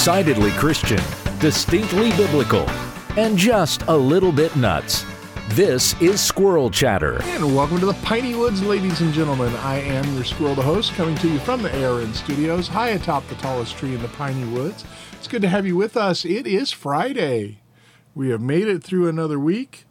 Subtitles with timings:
[0.00, 1.02] Decidedly Christian,
[1.40, 2.66] distinctly biblical,
[3.18, 5.04] and just a little bit nuts.
[5.48, 7.22] This is Squirrel Chatter.
[7.22, 9.54] And welcome to the Piney Woods, ladies and gentlemen.
[9.56, 13.28] I am your squirrel, the host, coming to you from the ARN studios, high atop
[13.28, 14.86] the tallest tree in the Piney Woods.
[15.18, 16.24] It's good to have you with us.
[16.24, 17.60] It is Friday.
[18.14, 19.84] We have made it through another week.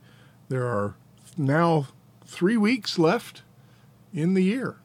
[0.47, 0.95] There are
[1.37, 1.89] now
[2.25, 3.43] three weeks left
[4.11, 4.77] in the year.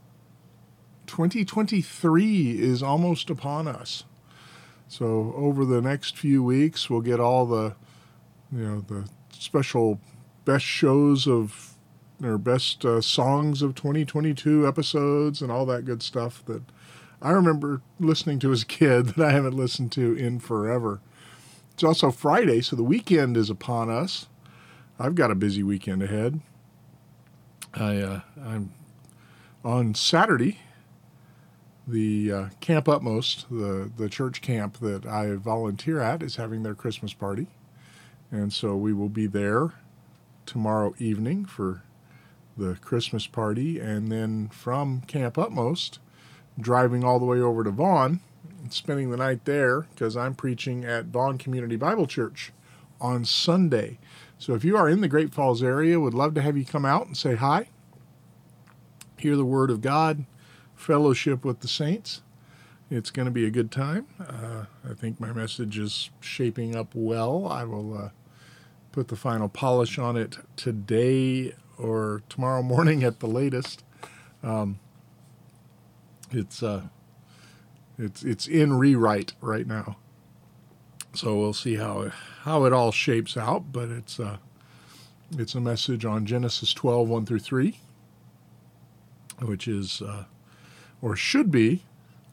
[1.06, 4.04] 2023 is almost upon us.
[4.96, 7.74] So over the next few weeks, we'll get all the,
[8.52, 9.98] you know, the special
[10.44, 11.74] best shows of
[12.22, 16.62] or best uh, songs of 2022 episodes and all that good stuff that
[17.20, 21.00] I remember listening to as a kid that I haven't listened to in forever.
[21.72, 24.28] It's also Friday, so the weekend is upon us.
[24.96, 26.40] I've got a busy weekend ahead.
[27.74, 28.72] I uh, I'm
[29.64, 30.60] on Saturday.
[31.86, 36.74] The uh, Camp Utmost, the the church camp that I volunteer at, is having their
[36.74, 37.46] Christmas party,
[38.30, 39.74] and so we will be there
[40.46, 41.82] tomorrow evening for
[42.56, 45.98] the Christmas party, and then from Camp Utmost,
[46.58, 48.20] driving all the way over to Vaughn
[48.62, 52.52] and spending the night there because I'm preaching at Vaughn Community Bible Church
[53.00, 53.98] on Sunday.
[54.38, 56.84] So if you are in the Great Falls area, would love to have you come
[56.84, 57.68] out and say hi,
[59.18, 60.24] hear the Word of God,
[60.84, 62.22] fellowship with the saints.
[62.90, 64.06] It's going to be a good time.
[64.20, 67.48] Uh, I think my message is shaping up well.
[67.48, 67.96] I will.
[67.96, 68.08] Uh,
[68.94, 73.82] put the final polish on it today or tomorrow morning at the latest.
[74.40, 74.78] Um,
[76.30, 76.82] it's uh,
[77.98, 79.96] it's it's in rewrite right now,
[81.12, 83.72] so we'll see how how it all shapes out.
[83.72, 84.36] But it's uh,
[85.36, 87.80] it's a message on Genesis 12, 1 through 3,
[89.42, 90.26] which is uh,
[91.04, 91.82] or should be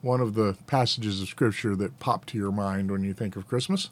[0.02, 3.46] one of the passages of Scripture that pop to your mind when you think of
[3.46, 3.90] Christmas.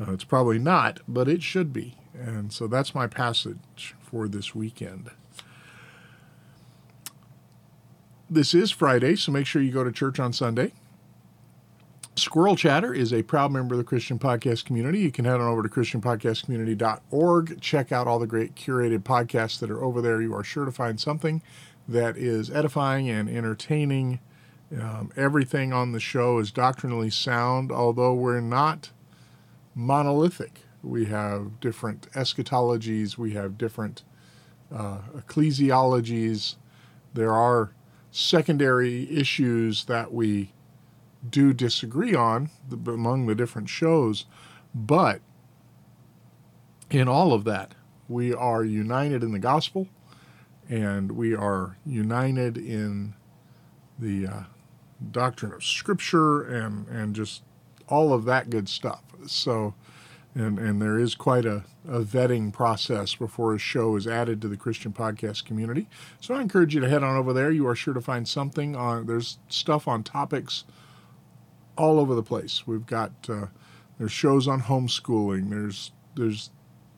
[0.00, 1.96] Uh, it's probably not, but it should be.
[2.14, 5.10] And so that's my passage for this weekend.
[8.30, 10.72] This is Friday, so make sure you go to church on Sunday.
[12.14, 15.00] Squirrel Chatter is a proud member of the Christian Podcast Community.
[15.00, 17.60] You can head on over to ChristianPodcastCommunity.org.
[17.60, 20.20] Check out all the great curated podcasts that are over there.
[20.22, 21.42] You are sure to find something
[21.88, 24.20] that is edifying and entertaining.
[24.78, 28.90] Um, everything on the show is doctrinally sound, although we're not
[29.74, 30.60] monolithic.
[30.82, 34.04] We have different eschatologies, we have different
[34.72, 36.56] uh, ecclesiologies.
[37.14, 37.72] There are
[38.10, 40.52] secondary issues that we
[41.28, 42.50] do disagree on
[42.86, 44.26] among the different shows,
[44.74, 45.20] but
[46.90, 47.74] in all of that,
[48.08, 49.88] we are united in the gospel
[50.68, 53.14] and we are united in
[53.98, 54.42] the uh,
[55.10, 57.42] doctrine of Scripture and, and just
[57.88, 59.02] all of that good stuff.
[59.26, 59.74] So,
[60.34, 64.48] and and there is quite a, a vetting process before a show is added to
[64.48, 65.88] the Christian podcast community.
[66.20, 67.50] So I encourage you to head on over there.
[67.50, 69.06] You are sure to find something on.
[69.06, 70.64] There's stuff on topics
[71.76, 72.66] all over the place.
[72.66, 73.46] We've got uh,
[73.98, 75.50] there's shows on homeschooling.
[75.50, 76.50] There's there's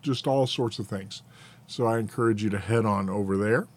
[0.03, 1.23] just all sorts of things.
[1.71, 3.69] So I encourage you to head on over there.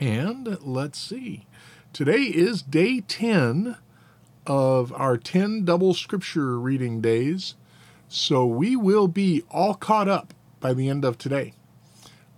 [0.00, 1.46] And let's see.
[1.92, 3.76] Today is day 10
[4.44, 7.54] of our 10 double scripture reading days.
[8.08, 11.54] So we will be all caught up by the end of today,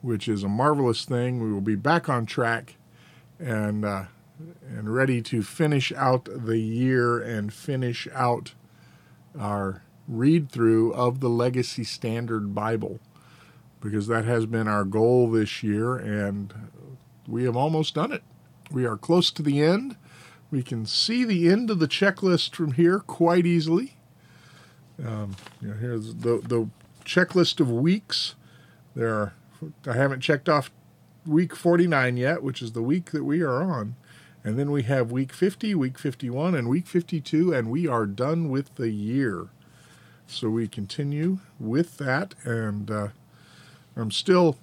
[0.02, 1.42] which is a marvelous thing.
[1.42, 2.76] We will be back on track
[3.38, 4.04] and uh,
[4.68, 8.52] and ready to finish out the year and finish out
[9.38, 13.00] our read through of the Legacy Standard Bible
[13.84, 16.52] because that has been our goal this year and
[17.28, 18.24] we have almost done it.
[18.72, 19.96] We are close to the end
[20.54, 23.96] we can see the end of the checklist from here quite easily.
[25.04, 26.68] Um, you know, here's the, the
[27.04, 28.36] checklist of weeks.
[28.94, 29.34] There are,
[29.84, 30.70] I haven't checked off
[31.26, 33.96] week 49 yet, which is the week that we are on.
[34.44, 38.48] And then we have week 50, week 51, and week 52, and we are done
[38.48, 39.48] with the year.
[40.28, 43.08] So we continue with that, and uh,
[43.96, 44.58] I'm still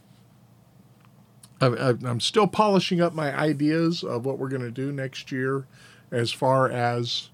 [1.62, 5.68] I'm still polishing up my ideas of what we're going to do next year
[6.10, 7.30] as far as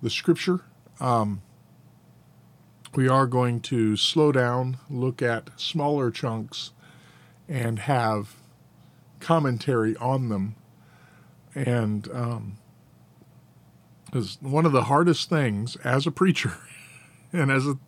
[0.00, 0.60] the scripture.
[1.00, 1.42] Um,
[2.94, 6.70] we are going to slow down, look at smaller chunks,
[7.48, 8.36] and have
[9.18, 10.54] commentary on them.
[11.54, 12.58] And um,
[14.40, 16.54] one of the hardest things as a preacher
[17.32, 17.78] and as a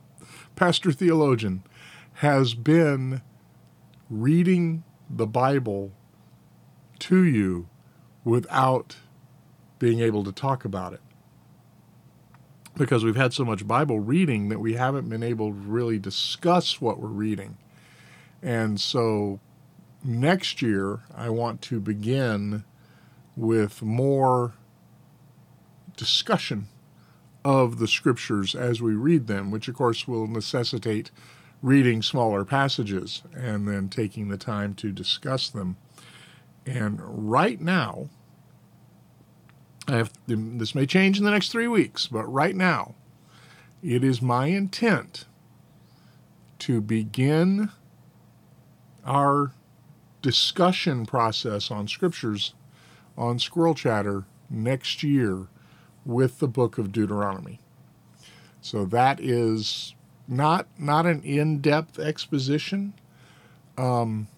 [0.56, 1.62] pastor theologian
[2.14, 3.22] has been
[4.10, 5.92] reading the Bible
[7.00, 7.68] to you
[8.24, 8.96] without
[9.78, 11.00] being able to talk about it.
[12.76, 16.80] because we've had so much Bible reading that we haven't been able to really discuss
[16.80, 17.58] what we're reading.
[18.42, 19.40] And so
[20.04, 22.64] next year, I want to begin
[23.36, 24.54] with more
[25.96, 26.68] discussion
[27.44, 31.10] of the scriptures as we read them, which of course will necessitate
[31.62, 35.76] reading smaller passages and then taking the time to discuss them.
[36.66, 38.08] And right now,
[39.88, 42.94] I have, this may change in the next three weeks, but right now,
[43.82, 45.24] it is my intent
[46.60, 47.70] to begin
[49.04, 49.52] our
[50.22, 52.54] discussion process on scriptures
[53.16, 55.46] on Squirrel Chatter next year
[56.04, 57.60] with the book of Deuteronomy.
[58.60, 59.94] So that is
[60.30, 62.94] not not an in-depth exposition.
[63.76, 64.28] Um,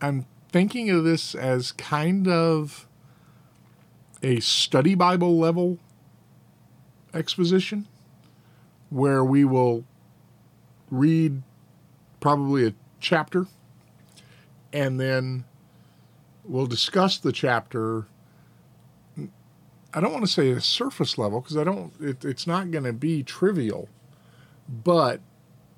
[0.00, 2.88] I'm thinking of this as kind of
[4.22, 5.78] a study Bible level
[7.12, 7.86] exposition
[8.90, 9.84] where we will
[10.90, 11.42] read
[12.20, 13.46] probably a chapter
[14.72, 15.44] and then
[16.44, 18.06] we'll discuss the chapter
[19.96, 21.90] I don't want to say a surface level because I don't.
[21.98, 23.88] It, it's not going to be trivial,
[24.68, 25.20] but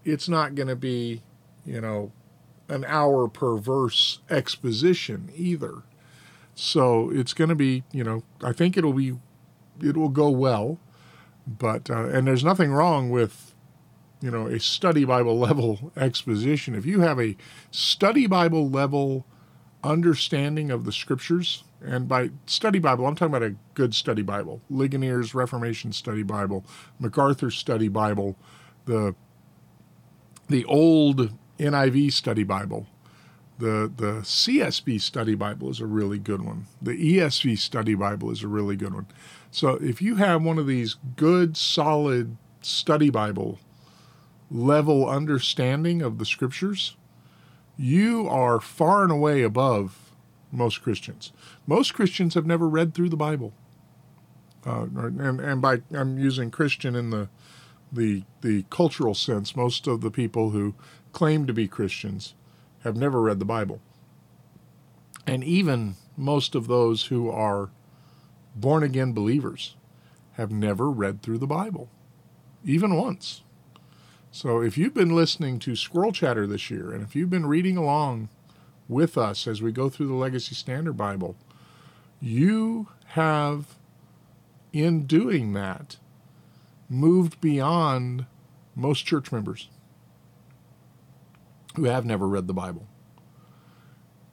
[0.05, 1.23] it's not going to be,
[1.65, 2.13] you know,
[2.69, 5.83] an hour per verse exposition either.
[6.55, 9.17] So it's going to be, you know, I think it'll be,
[9.81, 10.79] it will go well,
[11.47, 13.55] but uh, and there's nothing wrong with,
[14.21, 16.75] you know, a study Bible level exposition.
[16.75, 17.37] If you have a
[17.71, 19.25] study Bible level
[19.85, 24.61] understanding of the scriptures and by study Bible, I'm talking about a good study Bible.
[24.71, 26.65] Ligonier's Reformation Study Bible,
[26.99, 28.37] MacArthur Study Bible,
[28.89, 29.15] the
[30.49, 32.87] the old NIV Study Bible,
[33.59, 36.67] the the CSB Study Bible is a really good one.
[36.83, 39.07] The ESV Study Bible is a really good one.
[39.51, 43.59] So if you have one of these good, solid study Bible
[44.51, 46.97] level understanding of the scriptures,
[47.77, 50.11] you are far and away above
[50.51, 51.33] most Christians.
[51.67, 53.53] Most Christians have never read through the Bible.
[54.67, 57.29] Uh, and, and by I'm using Christian in the,
[57.93, 59.57] the the cultural sense.
[59.57, 60.75] Most of the people who
[61.13, 62.35] claim to be Christians
[62.85, 63.81] have never read the Bible.
[65.27, 67.71] And even most of those who are
[68.55, 69.77] born again believers
[70.33, 71.89] have never read through the Bible,
[72.65, 73.43] even once.
[74.31, 77.77] So if you've been listening to Squirrel Chatter this year, and if you've been reading
[77.77, 78.29] along
[78.89, 81.37] with us as we go through the Legacy Standard Bible,
[82.21, 83.75] you have,
[84.73, 85.97] in doing that,
[86.89, 88.27] moved beyond
[88.75, 89.69] most church members
[91.77, 92.87] who have never read the Bible.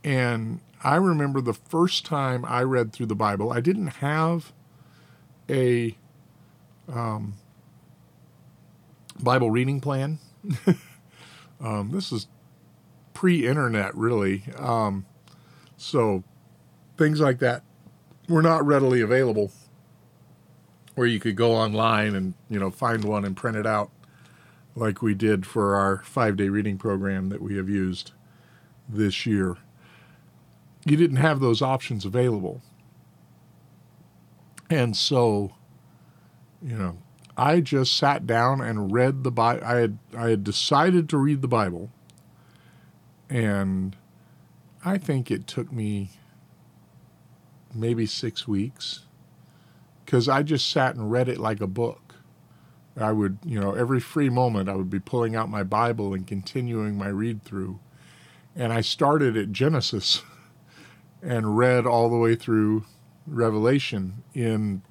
[0.03, 4.53] And I remember the first time I read through the Bible, I didn't have
[5.49, 5.97] a
[6.87, 7.33] um,
[9.19, 10.19] Bible reading plan.
[11.59, 12.27] um, this is
[13.13, 14.43] pre-internet, really.
[14.57, 15.05] Um,
[15.77, 16.23] so
[16.97, 17.63] things like that
[18.27, 19.51] were not readily available,
[20.95, 23.91] where you could go online and you know find one and print it out,
[24.75, 28.11] like we did for our five-day reading program that we have used
[28.89, 29.57] this year.
[30.85, 32.61] You didn't have those options available,
[34.69, 35.53] and so
[36.61, 36.97] you know
[37.37, 39.63] I just sat down and read the Bible.
[39.65, 41.91] I had I had decided to read the Bible
[43.29, 43.95] and
[44.83, 46.11] I think it took me
[47.73, 49.01] maybe six weeks
[50.05, 52.15] because I just sat and read it like a book.
[52.97, 56.25] I would, you know, every free moment I would be pulling out my Bible and
[56.25, 57.79] continuing my read through.
[58.55, 60.21] And I started at Genesis
[61.21, 62.85] and read all the way through
[63.27, 64.83] Revelation in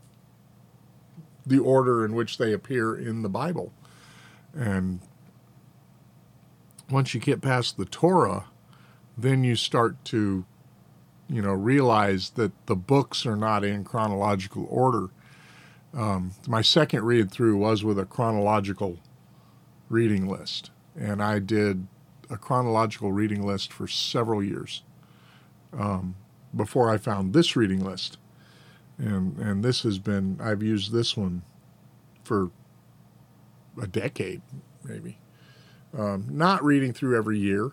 [1.47, 3.73] the order in which they appear in the Bible.
[4.54, 5.00] And
[6.90, 8.47] once you get past the Torah,
[9.16, 10.44] then you start to,
[11.28, 15.09] you know, realize that the books are not in chronological order.
[15.95, 18.99] Um, my second read through was with a chronological
[19.88, 21.87] reading list, and I did
[22.31, 24.83] a chronological reading list for several years
[25.73, 26.16] um,
[26.54, 28.19] before I found this reading list,
[28.99, 31.43] and and this has been I've used this one
[32.25, 32.50] for
[33.81, 34.43] a decade
[34.85, 35.19] maybe.
[35.97, 37.71] Um, not reading through every year,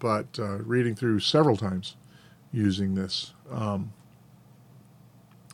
[0.00, 1.96] but uh, reading through several times
[2.52, 3.32] using this.
[3.50, 3.92] Um,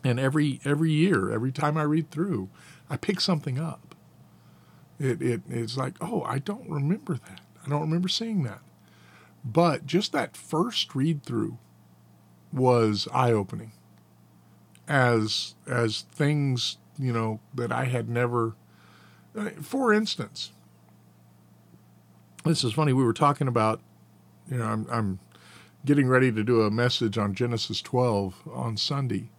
[0.05, 2.49] and every every year, every time I read through,
[2.89, 3.95] I pick something up.
[4.99, 7.41] It, it it's like, oh, I don't remember that.
[7.65, 8.61] I don't remember seeing that.
[9.45, 11.59] But just that first read through
[12.53, 13.73] was eye opening.
[14.89, 18.55] As as things you know, that I had never.
[19.37, 20.53] uh, For instance,
[22.45, 22.93] this is funny.
[22.93, 23.81] We were talking about,
[24.51, 25.19] you know, I'm, I'm
[25.87, 29.31] getting ready to do a message on Genesis 12 on Sunday.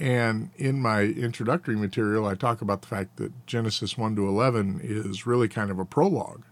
[0.00, 4.80] And in my introductory material, I talk about the fact that Genesis 1 to 11
[4.82, 6.42] is really kind of a prologue.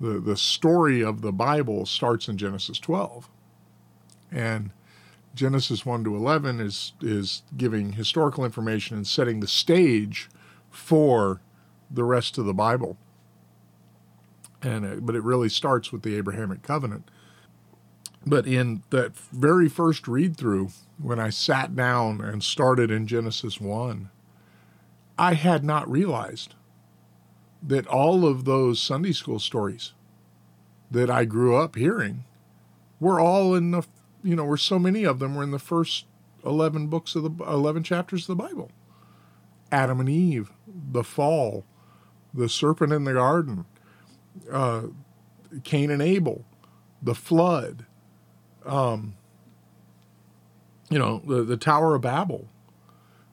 [0.00, 3.30] The, the story of the Bible starts in Genesis 12.
[4.32, 4.72] And
[5.36, 10.28] Genesis 1 to 11 is, is giving historical information and setting the stage
[10.70, 11.40] for
[11.88, 12.96] the rest of the Bible.
[14.60, 17.08] And but it really starts with the Abrahamic covenant.
[18.26, 23.60] But in that very first read through, when I sat down and started in Genesis
[23.60, 24.10] 1,
[25.18, 26.54] I had not realized
[27.62, 29.92] that all of those Sunday school stories
[30.90, 32.24] that I grew up hearing
[33.00, 33.82] were all in the,
[34.22, 36.06] you know, were so many of them were in the first
[36.44, 38.70] 11 books of the 11 chapters of the Bible.
[39.70, 41.64] Adam and Eve, the fall,
[42.34, 43.64] the serpent in the garden,
[44.50, 44.82] uh,
[45.64, 46.44] Cain and Abel,
[47.00, 47.86] the flood,
[48.66, 49.14] um,
[50.90, 52.48] you know, the, the Tower of Babel.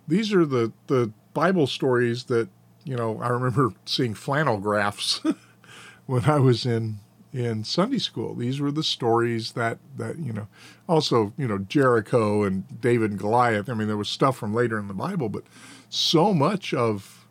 [0.08, 2.50] These are the, the Bible stories that,
[2.84, 5.22] you know, I remember seeing flannel graphs
[6.06, 7.00] when I was in
[7.32, 8.34] in Sunday school.
[8.34, 10.48] These were the stories that, that, you know,
[10.88, 13.70] also, you know, Jericho and David and Goliath.
[13.70, 15.44] I mean, there was stuff from later in the Bible, but
[15.90, 17.28] so much of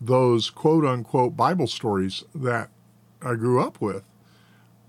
[0.00, 2.70] those quote unquote Bible stories that
[3.22, 4.02] I grew up with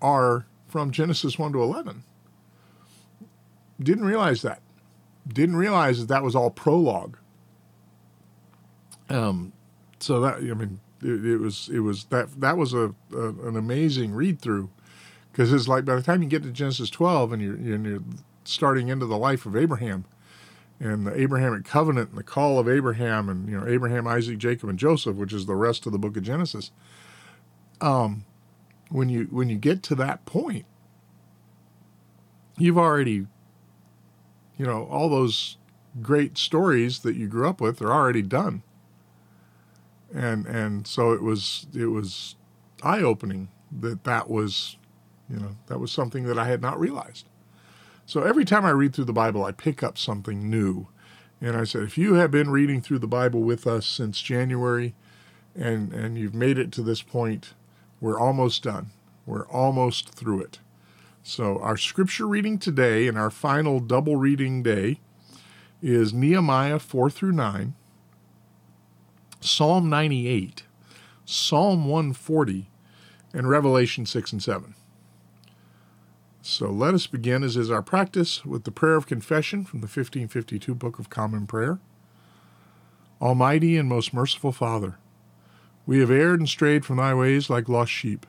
[0.02, 2.04] are from Genesis 1 to 11.
[3.82, 4.62] Didn't realize that.
[5.28, 7.18] Didn't realize that that was all prologue.
[9.10, 9.54] Um,
[10.00, 13.56] so that I mean, it, it was it was that that was a, a an
[13.56, 14.70] amazing read through
[15.32, 18.04] because it's like by the time you get to Genesis 12 and you're and you're
[18.44, 20.06] starting into the life of Abraham
[20.80, 24.70] and the Abrahamic covenant and the call of Abraham and you know Abraham, Isaac, Jacob,
[24.70, 26.72] and Joseph, which is the rest of the book of Genesis.
[27.82, 28.26] Um,
[28.90, 30.66] when you when you get to that point,
[32.58, 33.28] you've already,
[34.58, 35.58] you know, all those
[36.02, 38.64] great stories that you grew up with are already done.
[40.14, 42.36] And and so it was it was
[42.84, 43.50] eye opening
[43.80, 44.78] that that was,
[45.30, 47.28] you know, that was something that I had not realized.
[48.06, 50.88] So every time I read through the Bible, I pick up something new.
[51.42, 54.96] And I said, if you have been reading through the Bible with us since January
[55.54, 57.54] and, and you've made it to this point,
[58.00, 58.92] we're almost done.
[59.26, 60.60] We're almost through it.
[61.28, 65.02] So our scripture reading today and our final double reading day
[65.82, 67.74] is Nehemiah 4 through 9,
[69.42, 70.64] Psalm 98,
[71.26, 72.70] Psalm 140,
[73.34, 74.74] and Revelation 6 and 7.
[76.42, 79.88] So let us begin, as is our practice, with the prayer of confession from the
[79.88, 81.80] 1552 Book of Common Prayer.
[83.22, 84.98] Almighty and most merciful Father,
[85.86, 88.26] we have erred and strayed from thy ways like lost sheep.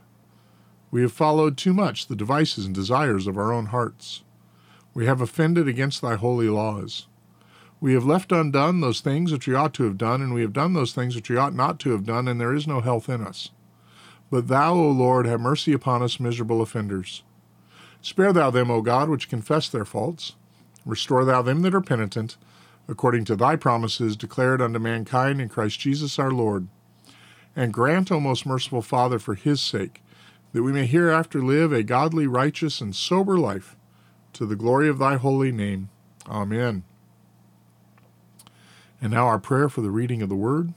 [0.90, 4.23] We have followed too much the devices and desires of our own hearts.
[4.95, 7.07] We have offended against thy holy laws.
[7.80, 10.52] We have left undone those things which we ought to have done, and we have
[10.52, 13.09] done those things which we ought not to have done, and there is no health
[13.09, 13.50] in us.
[14.30, 17.23] But thou, O Lord, have mercy upon us, miserable offenders.
[18.00, 20.35] Spare thou them, O God, which confess their faults.
[20.85, 22.37] Restore thou them that are penitent,
[22.88, 26.66] according to thy promises declared unto mankind in Christ Jesus our Lord.
[27.54, 30.02] And grant, O most merciful Father, for his sake,
[30.59, 33.77] that we may hereafter live a godly, righteous, and sober life,
[34.33, 35.88] to the glory of thy holy name.
[36.27, 36.83] Amen.
[39.00, 40.75] And now our prayer for the reading of the Word.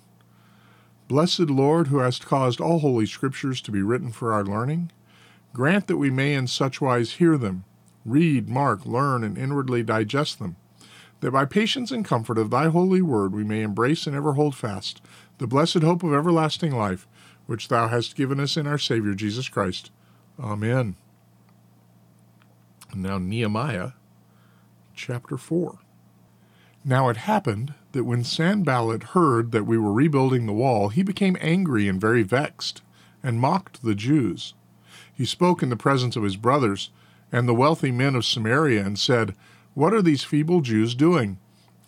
[1.07, 4.91] Blessed Lord, who hast caused all holy scriptures to be written for our learning,
[5.51, 7.63] grant that we may in such wise hear them,
[8.05, 10.57] read, mark, learn, and inwardly digest them,
[11.21, 14.55] that by patience and comfort of thy holy word we may embrace and ever hold
[14.55, 15.01] fast
[15.39, 17.07] the blessed hope of everlasting life,
[17.51, 19.91] which thou hast given us in our Savior Jesus Christ.
[20.39, 20.96] Amen.
[22.96, 23.91] Now Nehemiah
[24.96, 25.79] chapter 4.
[26.86, 31.36] Now it happened that when Sanballat heard that we were rebuilding the wall, he became
[31.41, 32.84] angry and very vexed,
[33.22, 34.53] and mocked the Jews.
[35.13, 36.89] He spoke in the presence of his brothers
[37.34, 39.36] and the wealthy men of Samaria, and said,
[39.74, 41.38] What are these feeble Jews doing?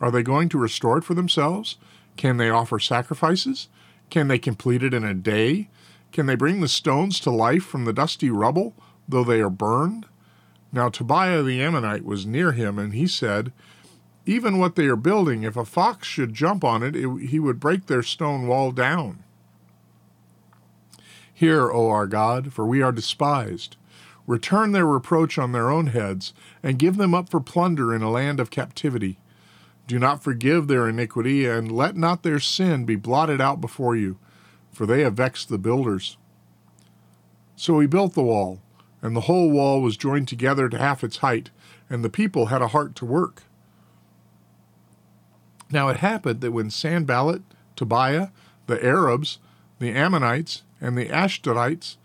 [0.02, 1.78] Are they going to restore it for themselves?
[2.18, 3.70] Can they offer sacrifices?
[4.10, 5.70] Can they complete it in a day?
[6.12, 8.76] Can they bring the stones to life from the dusty rubble,
[9.08, 10.06] though they are burned?
[10.72, 13.52] Now Tobiah the Ammonite was near him, and he said,
[14.26, 17.60] Even what they are building, if a fox should jump on it, it he would
[17.60, 19.24] break their stone wall down.
[21.34, 23.76] Hear, O our God, for we are despised.
[24.26, 28.10] Return their reproach on their own heads, and give them up for plunder in a
[28.10, 29.18] land of captivity.
[29.86, 34.18] Do not forgive their iniquity, and let not their sin be blotted out before you,
[34.72, 36.18] for they have vexed the builders.
[37.56, 38.62] So he built the wall,
[39.02, 41.50] and the whole wall was joined together to half its height,
[41.90, 43.44] and the people had a heart to work.
[45.70, 47.42] Now it happened that when Sanballat,
[47.76, 48.30] Tobiah,
[48.68, 49.40] the Arabs,
[49.80, 51.98] the Ammonites, and the Ashdodites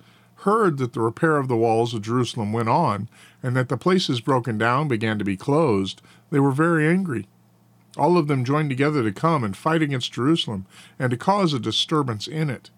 [0.43, 3.09] heard that the repair of the walls of Jerusalem went on,
[3.43, 7.27] and that the places broken down began to be closed, they were very angry.
[7.97, 10.67] All of them joined together to come and fight against Jerusalem,
[10.99, 12.71] and to cause a disturbance in it.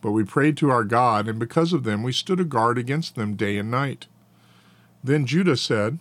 [0.00, 3.14] But we prayed to our God, and because of them we stood a guard against
[3.14, 4.06] them day and night.
[5.02, 5.98] Then Judah said,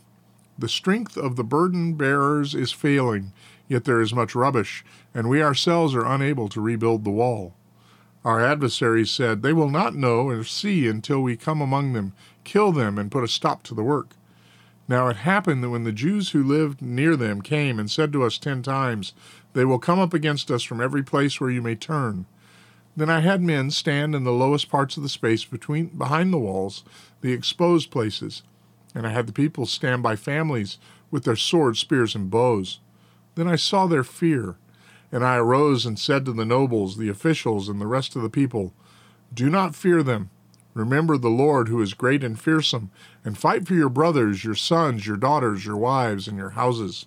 [0.58, 3.34] The strength of the burden bearers is failing,
[3.68, 7.54] yet there is much rubbish, and we ourselves are unable to rebuild the wall.
[8.24, 12.14] Our adversaries said, They will not know or see until we come among them,
[12.46, 14.16] kill them, and put a stop to the work.
[14.88, 18.24] Now it happened that when the Jews who lived near them came and said to
[18.24, 19.14] us ten times,
[19.54, 22.26] They will come up against us from every place where you may turn.
[22.96, 26.38] Then I had men stand in the lowest parts of the space between behind the
[26.38, 26.84] walls,
[27.22, 28.44] the exposed places,
[28.94, 30.78] and I had the people stand by families
[31.10, 32.80] with their swords, spears, and bows.
[33.36, 34.58] Then I saw their fear
[35.14, 38.32] and I arose and said to the nobles, the officials, and the rest of the
[38.32, 38.74] people,
[39.32, 40.32] Do not fear them.
[40.74, 42.90] Remember the Lord who is great and fearsome,
[43.26, 47.06] and fight for your brothers, your sons, your daughters, your wives, and your houses.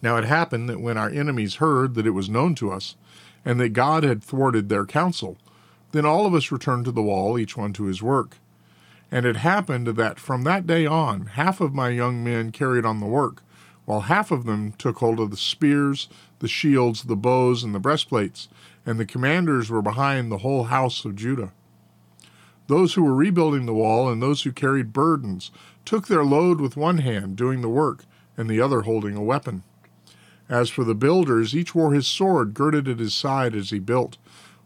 [0.00, 2.96] Now it happened that when our enemies heard that it was known to us,
[3.44, 5.38] and that God had thwarted their counsel,
[5.92, 8.36] then all of us returned to the wall, each one to his work.
[9.10, 13.00] And it happened that from that day on, half of my young men carried on
[13.00, 13.42] the work,
[13.86, 16.08] while half of them took hold of the spears,
[16.40, 18.48] the shields, the bows, and the breastplates,
[18.84, 21.52] and the commanders were behind the whole house of Judah.
[22.68, 25.50] Those who were rebuilding the wall and those who carried burdens
[25.84, 28.04] took their load with one hand, doing the work,
[28.36, 29.64] and the other holding a weapon.
[30.48, 34.16] As for the builders, each wore his sword girded at his side as he built,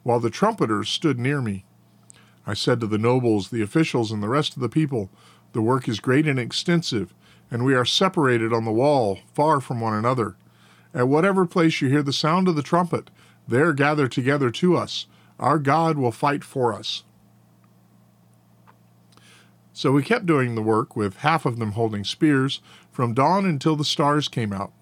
[0.03, 1.65] while the trumpeters stood near me.
[2.47, 5.11] I said to the nobles, the officials, and the rest of the people,
[5.53, 7.15] The work is great and extensive
[7.53, 10.37] and we are separated on the wall, far from one another.
[10.95, 13.11] At whatever place you hear the sound of the trumpet,
[13.47, 15.07] there gather together to us.
[15.39, 17.05] Our God will fight for us.
[19.75, 23.75] So we kept doing the work, with half of them holding spears, from dawn until
[23.75, 24.73] the stars came out.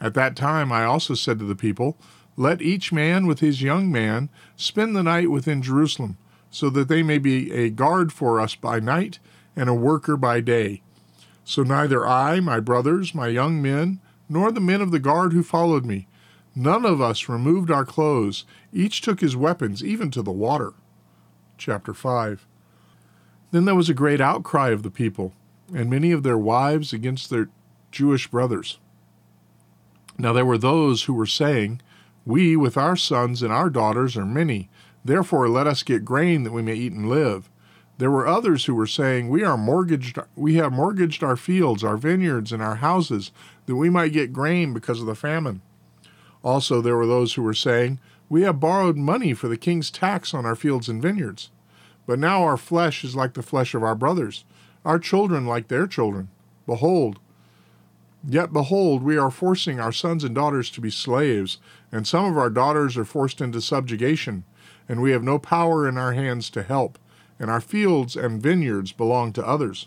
[0.00, 1.98] At that time I also said to the people,
[2.36, 6.16] Let each man with his young man spend the night within Jerusalem,
[6.50, 9.18] so that they may be a guard for us by night
[9.54, 10.82] and a worker by day.
[11.44, 15.42] So neither I, my brothers, my young men, nor the men of the guard who
[15.42, 16.08] followed me,
[16.54, 18.44] none of us removed our clothes.
[18.72, 20.72] Each took his weapons, even to the water.
[21.58, 22.46] Chapter 5
[23.50, 25.32] Then there was a great outcry of the people,
[25.74, 27.48] and many of their wives against their
[27.90, 28.78] Jewish brothers.
[30.18, 31.80] Now there were those who were saying,
[32.24, 34.68] We with our sons and our daughters are many,
[35.04, 37.48] therefore let us get grain that we may eat and live.
[37.98, 41.96] There were others who were saying, "We are mortgaged we have mortgaged our fields, our
[41.96, 43.30] vineyards and our houses
[43.64, 45.62] that we might get grain because of the famine."
[46.42, 50.34] Also there were those who were saying, "We have borrowed money for the king's tax
[50.34, 51.50] on our fields and vineyards.
[52.06, 54.44] But now our flesh is like the flesh of our brothers,
[54.84, 56.28] our children like their children.
[56.66, 57.18] Behold,
[58.28, 61.58] Yet behold, we are forcing our sons and daughters to be slaves,
[61.92, 64.42] and some of our daughters are forced into subjugation,
[64.88, 66.98] and we have no power in our hands to help
[67.38, 69.86] and our fields and vineyards belong to others.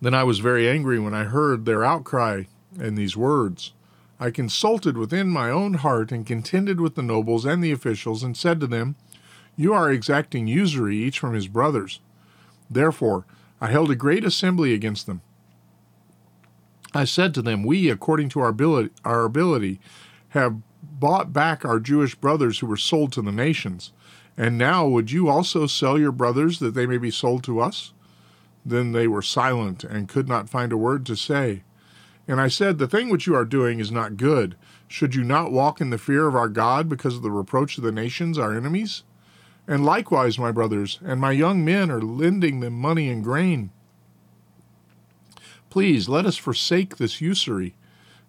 [0.00, 2.44] Then I was very angry when I heard their outcry
[2.78, 3.72] and these words.
[4.18, 8.36] I consulted within my own heart and contended with the nobles and the officials and
[8.36, 8.96] said to them,
[9.56, 12.00] You are exacting usury each from his brothers.
[12.70, 13.26] Therefore,
[13.60, 15.20] I held a great assembly against them.
[16.94, 19.80] I said to them, We, according to our ability, our ability
[20.30, 23.92] have bought back our Jewish brothers who were sold to the nations
[24.36, 27.92] and now would you also sell your brothers that they may be sold to us?
[28.64, 31.64] Then they were silent and could not find a word to say.
[32.26, 34.56] And I said, The thing which you are doing is not good.
[34.88, 37.84] Should you not walk in the fear of our God because of the reproach of
[37.84, 39.02] the nations, our enemies?
[39.66, 43.70] And likewise, my brothers, and my young men are lending them money and grain.
[45.70, 47.74] Please let us forsake this usury.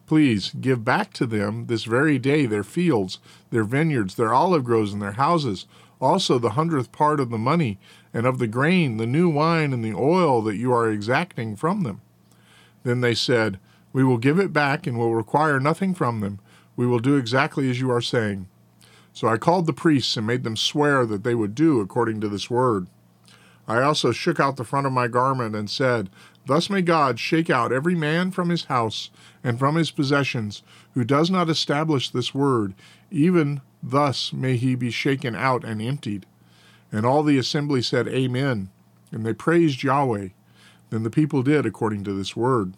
[0.05, 3.19] Please give back to them this very day their fields,
[3.49, 5.65] their vineyards, their olive groves, and their houses,
[5.99, 7.79] also the hundredth part of the money,
[8.13, 11.81] and of the grain, the new wine, and the oil that you are exacting from
[11.81, 12.01] them.
[12.83, 13.59] Then they said,
[13.91, 16.39] We will give it back and will require nothing from them.
[16.75, 18.47] We will do exactly as you are saying.
[19.13, 22.29] So I called the priests and made them swear that they would do according to
[22.29, 22.87] this word.
[23.67, 26.09] I also shook out the front of my garment and said,
[26.45, 29.09] Thus may God shake out every man from his house
[29.43, 30.63] and from his possessions
[30.95, 32.73] who does not establish this word,
[33.09, 36.25] even thus may he be shaken out and emptied.
[36.91, 38.69] And all the assembly said, Amen.
[39.11, 40.29] And they praised Yahweh.
[40.89, 42.73] Then the people did according to this word.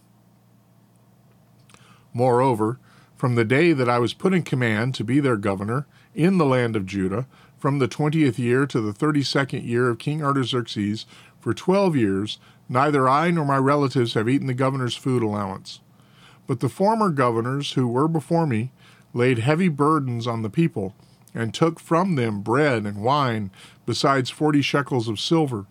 [2.14, 2.80] Moreover,
[3.16, 6.46] from the day that I was put in command to be their governor in the
[6.46, 11.06] land of Judah, from the twentieth year to the thirty second year of King Artaxerxes,
[11.40, 15.80] for twelve years, neither I nor my relatives have eaten the governor's food allowance.
[16.48, 18.72] But the former governors who were before me
[19.14, 20.96] laid heavy burdens on the people,
[21.34, 23.52] and took from them bread and wine,
[23.86, 25.66] besides forty shekels of silver.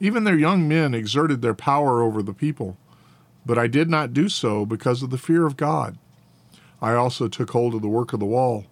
[0.00, 2.76] Even their young men exerted their power over the people.
[3.46, 5.98] But I did not do so because of the fear of God.
[6.80, 8.66] I also took hold of the work of the wall.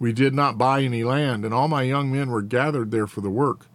[0.00, 3.20] We did not buy any land, and all my young men were gathered there for
[3.20, 3.66] the work.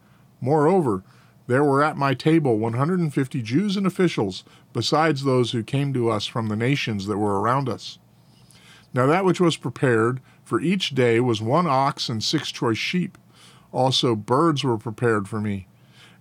[0.42, 1.04] Moreover,
[1.46, 6.26] there were at my table 150 Jews and officials, besides those who came to us
[6.26, 8.00] from the nations that were around us.
[8.92, 13.20] Now that which was prepared for each day was one ox and six choice sheep.
[13.72, 15.68] Also birds were prepared for me.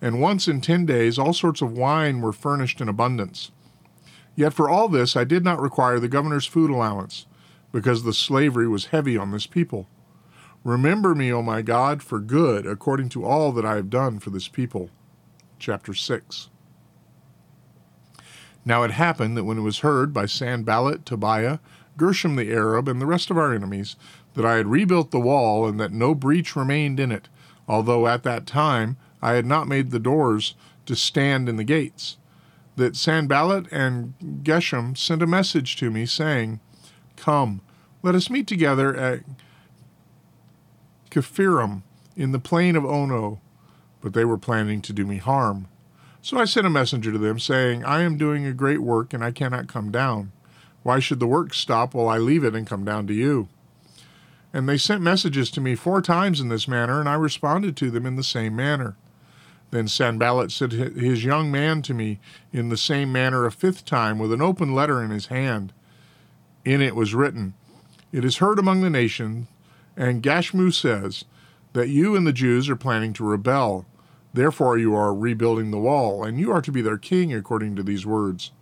[0.02, 3.52] And once in ten days all sorts of wine were furnished in abundance.
[4.36, 7.24] Yet for all this I did not require the governor's food allowance,
[7.72, 9.88] because the slavery was heavy on this people.
[10.64, 14.30] Remember me, O my God, for good, according to all that I have done for
[14.30, 14.88] this people.
[15.58, 16.48] Chapter 6.
[18.64, 21.58] Now it happened that when it was heard by Sanballat, Tobiah,
[21.98, 23.96] Geshem the Arab, and the rest of our enemies,
[24.32, 27.28] that I had rebuilt the wall, and that no breach remained in it,
[27.68, 30.54] although at that time I had not made the doors
[30.86, 32.16] to stand in the gates,
[32.76, 36.60] that Sanballat and Geshem sent a message to me, saying,
[37.16, 37.60] Come,
[38.02, 39.20] let us meet together at
[41.14, 41.82] Chephirim
[42.16, 43.40] in the plain of Ono.
[44.00, 45.68] But they were planning to do me harm.
[46.20, 49.22] So I sent a messenger to them, saying, I am doing a great work, and
[49.22, 50.32] I cannot come down.
[50.82, 53.48] Why should the work stop while I leave it and come down to you?
[54.52, 57.90] And they sent messages to me four times in this manner, and I responded to
[57.90, 58.96] them in the same manner.
[59.70, 62.20] Then Sanballat sent his young man to me
[62.52, 65.72] in the same manner a fifth time, with an open letter in his hand.
[66.64, 67.54] In it was written,
[68.12, 69.48] It is heard among the nations,
[69.96, 71.24] and Gashmu says,
[71.74, 73.84] that you and the Jews are planning to rebel.
[74.32, 77.82] Therefore you are rebuilding the wall, and you are to be their king according to
[77.82, 78.52] these words.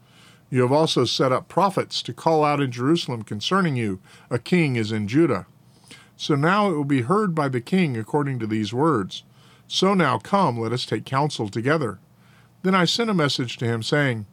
[0.51, 4.77] You have also set up prophets to call out in Jerusalem concerning you, a king
[4.77, 5.47] is in Judah.
[6.17, 9.25] So now it will be heard by the king according to these words.
[9.67, 11.99] So now come, let us take counsel together.
[12.63, 14.27] Then I sent a message to him, saying,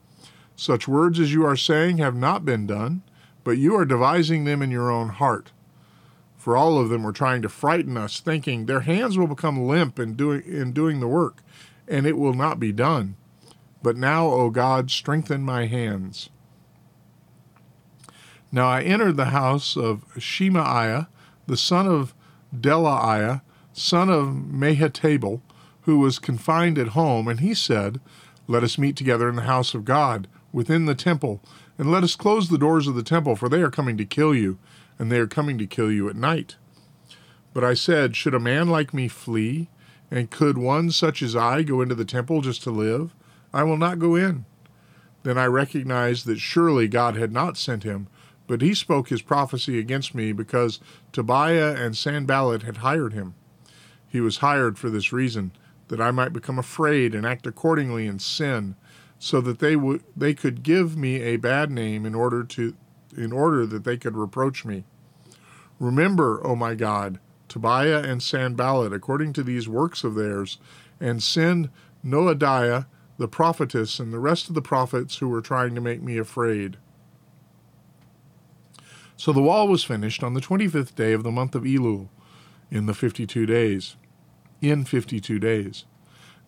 [0.56, 3.02] Such words as you are saying have not been done,
[3.44, 5.52] but you are devising them in your own heart.
[6.50, 10.00] For all of them were trying to frighten us, thinking their hands will become limp
[10.00, 11.44] in doing, in doing the work,
[11.88, 13.18] and it will not be done.
[13.84, 16.32] But now, O God, strengthen my hands.
[18.52, 21.08] Now I entered the house of Shemaiah,
[21.46, 22.16] the son of
[22.52, 25.42] Delaiah, son of Mehetabel,
[25.82, 28.02] who was confined at home, and he said,
[28.48, 31.44] Let us meet together in the house of God, within the temple,
[31.78, 34.34] and let us close the doors of the temple, for they are coming to kill
[34.34, 34.58] you,
[35.00, 36.58] and they are coming to kill you at night.
[37.54, 39.70] But I said, Should a man like me flee?
[40.12, 43.16] And could one such as I go into the temple just to live?
[43.54, 44.46] I will not go in.
[45.24, 48.08] Then I recognized that surely God had not sent him,
[48.48, 50.80] but he spoke his prophecy against me because
[51.12, 53.36] Tobiah and Sanballat had hired him.
[54.08, 55.52] He was hired for this reason,
[55.90, 58.76] that I might become afraid and act accordingly in sin,
[59.20, 62.76] so that they would they could give me a bad name in order to
[63.18, 64.84] in order that they could reproach me.
[65.80, 70.58] Remember, O my God, Tobiah and Sanballat according to these works of theirs,
[71.00, 71.70] and send
[72.06, 72.86] Noadiah
[73.20, 76.78] the prophetess, and the rest of the prophets who were trying to make me afraid.
[79.18, 82.08] So the wall was finished on the 25th day of the month of Elul,
[82.72, 83.98] in the 52 days.
[84.62, 85.84] In 52 days.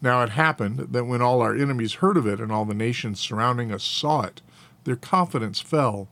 [0.02, 3.19] Now it happened that when all our enemies heard of it and all the nations
[3.19, 4.41] surrounding us saw it,
[4.86, 6.08] their confidence fell,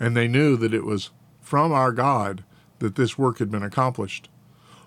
[0.00, 2.44] and they knew that it was from our God
[2.78, 4.28] that this work had been accomplished.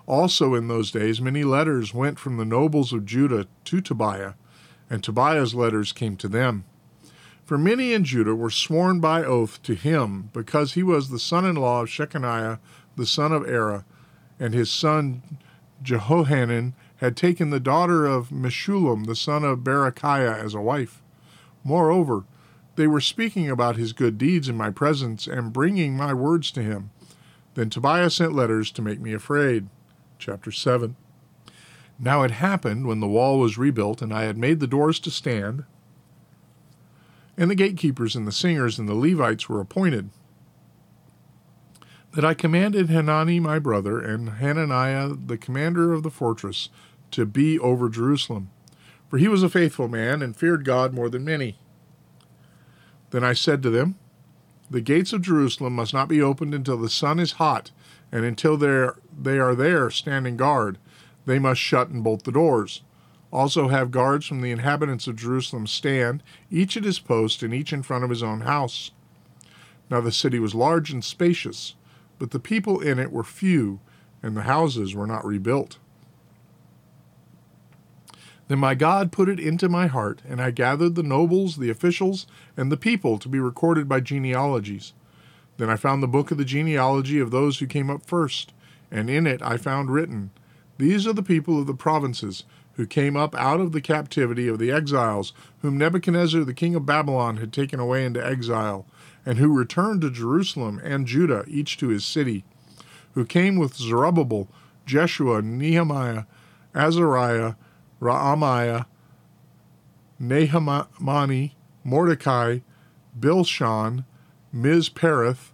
[0.07, 4.33] Also in those days many letters went from the nobles of Judah to Tobiah,
[4.89, 6.65] and Tobiah's letters came to them.
[7.45, 11.45] For many in Judah were sworn by oath to him, because he was the son
[11.45, 12.59] in law of Shechaniah,
[12.95, 13.83] the son of Arah,
[14.39, 15.21] and his son
[15.83, 21.03] Jehohanan had taken the daughter of Meshullam, the son of Berechiah, as a wife.
[21.63, 22.23] Moreover,
[22.75, 26.61] they were speaking about his good deeds in my presence and bringing my words to
[26.63, 26.91] him.
[27.53, 29.67] Then Tobiah sent letters to make me afraid.
[30.19, 30.95] Chapter 7.
[31.97, 35.11] Now it happened when the wall was rebuilt and I had made the doors to
[35.11, 35.63] stand,
[37.38, 40.09] and the gatekeepers and the singers and the Levites were appointed,
[42.13, 46.69] that I commanded Hanani my brother and Hananiah the commander of the fortress
[47.11, 48.49] to be over Jerusalem,
[49.09, 51.57] for he was a faithful man and feared God more than many.
[53.15, 53.95] Then I said to them,
[54.69, 57.71] The gates of Jerusalem must not be opened until the sun is hot,
[58.12, 60.80] and until they are there standing guard
[61.25, 62.82] they must shut and bolt the doors.
[63.32, 67.71] Also, have guards from the inhabitants of Jerusalem stand, each at his post, and each
[67.71, 68.91] in front of his own house.
[69.89, 71.75] Now the city was large and spacious,
[72.19, 73.80] but the people in it were few,
[74.21, 75.78] and the houses were not rebuilt.
[78.47, 82.27] Then my God put it into my heart, and I gathered the nobles, the officials,
[82.55, 84.93] and the people to be recorded by genealogies.
[85.58, 88.53] Then I found the book of the genealogy of those who came up first,
[88.91, 90.31] and in it I found written,
[90.77, 94.60] these are the people of the provinces who came up out of the captivity of
[94.60, 95.31] the exiles,
[95.62, 98.86] whom Nebuchadnezzar the king of Babylon had taken away into exile,
[99.25, 102.43] and who returned to Jerusalem and Judah, each to his city,
[103.13, 104.49] who came with Zerubbabel,
[104.86, 106.23] Jeshua, Nehemiah,
[106.75, 107.53] Azariah,
[108.01, 108.86] Raamiah,
[110.21, 111.51] Nahamani,
[111.84, 112.60] Mordecai,
[113.19, 114.05] Bilshan,
[114.53, 115.51] Mizpereth,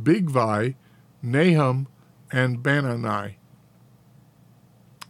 [0.00, 0.74] Bigvai,
[1.22, 1.86] Nahum,
[2.30, 3.36] and Banani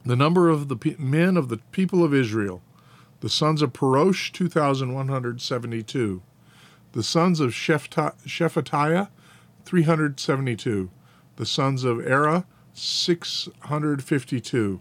[0.04, 2.60] the number of the men of the people of Israel,
[3.20, 6.22] the sons of Parosh, 2,172.
[6.92, 9.08] The sons of Shephatiah,
[9.64, 10.90] 372.
[11.36, 14.80] The sons of Arah, 652.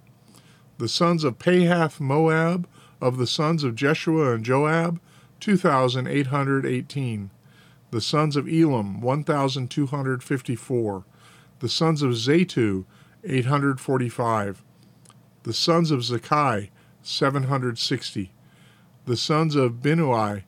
[0.82, 2.68] The sons of Pahath Moab,
[3.00, 5.00] of the sons of Jeshua and Joab,
[5.40, 7.30] 2,818.
[7.92, 11.04] The sons of Elam, 1,254.
[11.60, 12.86] The sons of Zattu,
[13.24, 14.64] 845
[15.44, 16.70] the sons of Zaccai,
[17.04, 18.32] 760.
[19.06, 20.46] The sons of Binnui,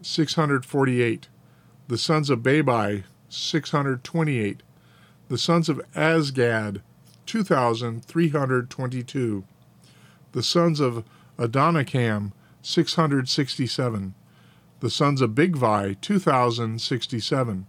[0.00, 1.28] 648.
[1.88, 4.62] The sons of Bebai, 628.
[5.28, 6.80] The sons of Azgad,
[7.26, 9.44] 2,322.
[10.32, 11.04] The sons of
[11.38, 14.14] Adonikam, 667.
[14.80, 17.66] The sons of Bigvai, 2,067.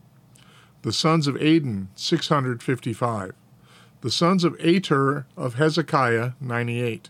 [0.81, 3.33] The sons of Adin, 655.
[4.01, 7.09] The sons of Ater of Hezekiah, 98.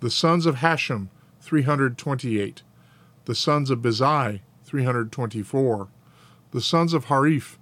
[0.00, 1.08] The sons of Hashum,
[1.40, 2.62] 328.
[3.24, 5.88] The sons of Bezai, 324.
[6.50, 7.56] The sons of Hariph,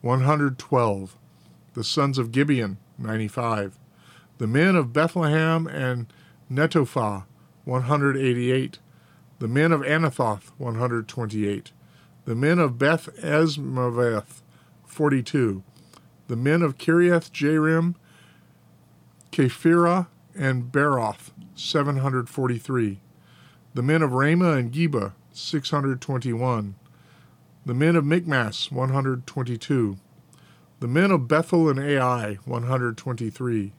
[0.00, 1.16] 112.
[1.74, 3.78] The sons of Gibeon, 95.
[4.38, 6.12] The men of Bethlehem and
[6.52, 7.24] Netophah,
[7.64, 8.78] 188.
[9.38, 11.72] The men of Anathoth, 128.
[12.26, 14.42] The men of Beth-azmaveth,
[14.86, 15.62] 42.
[16.28, 17.94] The men of Kiriath Jearim,
[19.32, 23.00] Chephirah and Beeroth, 743.
[23.74, 26.74] The men of Ramah and Geba, 621.
[27.64, 29.96] The men of Michmas, 122.
[30.80, 33.72] The men of Bethel and Ai, 123.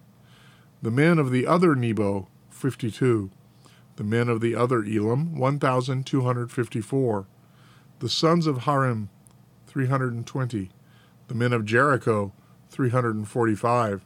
[0.82, 2.28] The men of the other Nebo,
[2.63, 3.30] 52.
[3.97, 7.28] The men of the other Elam, 1,254.
[7.99, 9.10] The sons of Harim,
[9.67, 10.69] 320.
[11.28, 12.34] The men of Jericho,
[12.69, 14.06] 345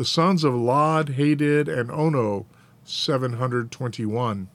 [0.00, 2.46] the sons of Lod, Hadid, and Ono,
[2.84, 4.48] 721.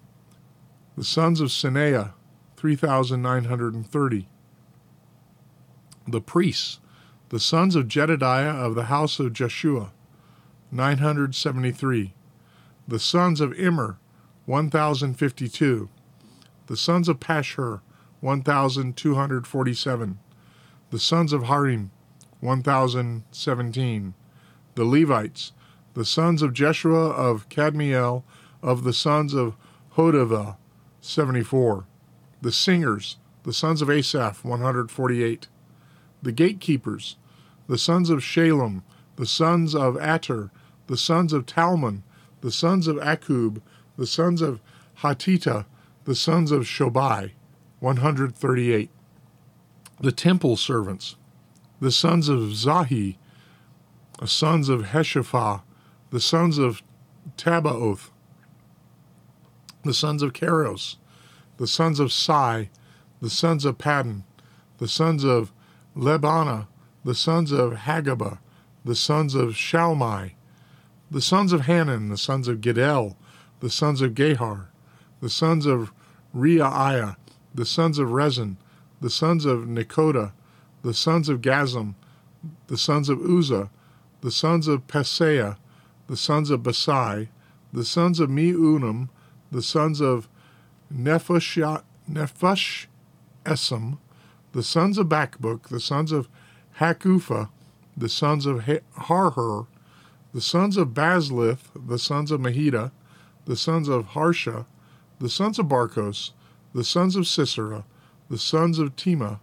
[0.97, 2.13] The sons of Senaah,
[2.57, 4.27] 3,930.
[6.07, 6.79] The priests,
[7.29, 9.91] the sons of Jedediah of the house of Jeshua,
[10.71, 12.14] 973.
[12.87, 13.97] The sons of Immer,
[14.45, 15.89] 1,052.
[16.67, 17.81] The sons of Pashur,
[18.21, 20.19] 1,247.
[20.91, 21.91] The sons of Harim,
[22.39, 24.13] 1,017
[24.75, 25.53] the Levites,
[25.93, 28.23] the sons of Jeshua of Kadmiel,
[28.61, 29.55] of the sons of
[29.95, 30.57] Hodevah,
[31.01, 31.85] 74.
[32.41, 35.47] The singers, the sons of Asaph, 148.
[36.21, 37.15] The gatekeepers,
[37.67, 38.83] the sons of Shallum,
[39.15, 40.51] the sons of Ater,
[40.87, 42.03] the sons of Talmon,
[42.41, 43.61] the sons of Akkub,
[43.97, 44.59] the sons of
[44.99, 45.65] Hatita,
[46.05, 47.31] the sons of Shobai,
[47.79, 48.89] 138.
[49.99, 51.15] The temple servants,
[51.79, 53.17] the sons of Zahi,
[54.19, 55.61] the sons of Hasupha,
[56.09, 56.81] the sons of
[57.37, 58.11] Tabbaoth,
[59.83, 60.97] the sons of Keros,
[61.57, 62.69] the sons of Sai,
[63.21, 64.23] the sons of Padon,
[64.77, 65.51] the sons of
[65.95, 66.67] Lebana,
[67.03, 68.39] the sons of Hagaba,
[68.83, 70.34] the sons of Shalmai,
[71.15, 73.15] the sons of Hanan, the sons of Giddel,
[73.61, 74.65] the sons of Gahar,
[75.21, 75.93] the sons of
[76.35, 77.15] Reaiah,
[77.53, 78.57] the sons of Rezin,
[78.99, 80.33] the sons of Nekoda,
[80.81, 81.95] the sons of Gazzam,
[82.67, 83.69] the sons of Uzzah,
[84.19, 85.55] the sons of Paseah,
[86.07, 87.29] the sons of Besai,
[87.71, 89.07] the sons of Meunim,
[89.53, 90.27] the sons of
[90.93, 91.55] Nephush
[93.45, 93.97] Esam,
[94.51, 96.27] the sons of Bakbuk, the sons of
[96.79, 97.47] Hakupha,
[97.95, 98.65] the sons of
[98.97, 99.67] Harhur,
[100.35, 102.91] the sons of Bazlith, the sons of Mehida,
[103.45, 104.65] the sons of Harsha,
[105.17, 106.31] the sons of Barkos,
[106.73, 107.85] the sons of Sisera,
[108.29, 109.39] the sons of Tema,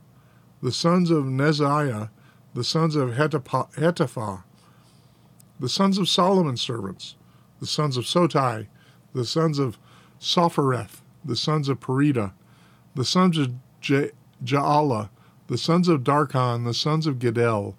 [0.62, 2.10] the sons of Neziah,
[2.52, 4.42] the sons of Hatipha,
[5.58, 7.14] the sons of Solomon's servants,
[7.58, 8.66] the sons of Sotai,
[9.14, 9.78] the sons of
[10.20, 12.34] Sophereth, the sons of Perida,
[12.94, 14.10] the sons of Je-
[14.44, 15.08] Jaala,
[15.46, 17.76] the sons of Darkon, the sons of Giddel,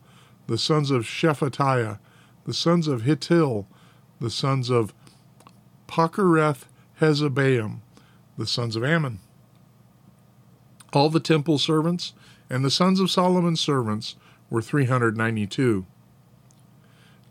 [0.47, 1.99] the sons of Shephatiah,
[2.45, 3.65] the sons of Hattil,
[4.19, 4.93] the sons of
[5.87, 6.65] Pochereth
[6.99, 7.79] Hezebaim,
[8.37, 9.19] the sons of Amon.
[10.91, 12.13] All the temple servants
[12.49, 14.15] and the sons of Solomon's servants
[14.49, 15.85] were 392.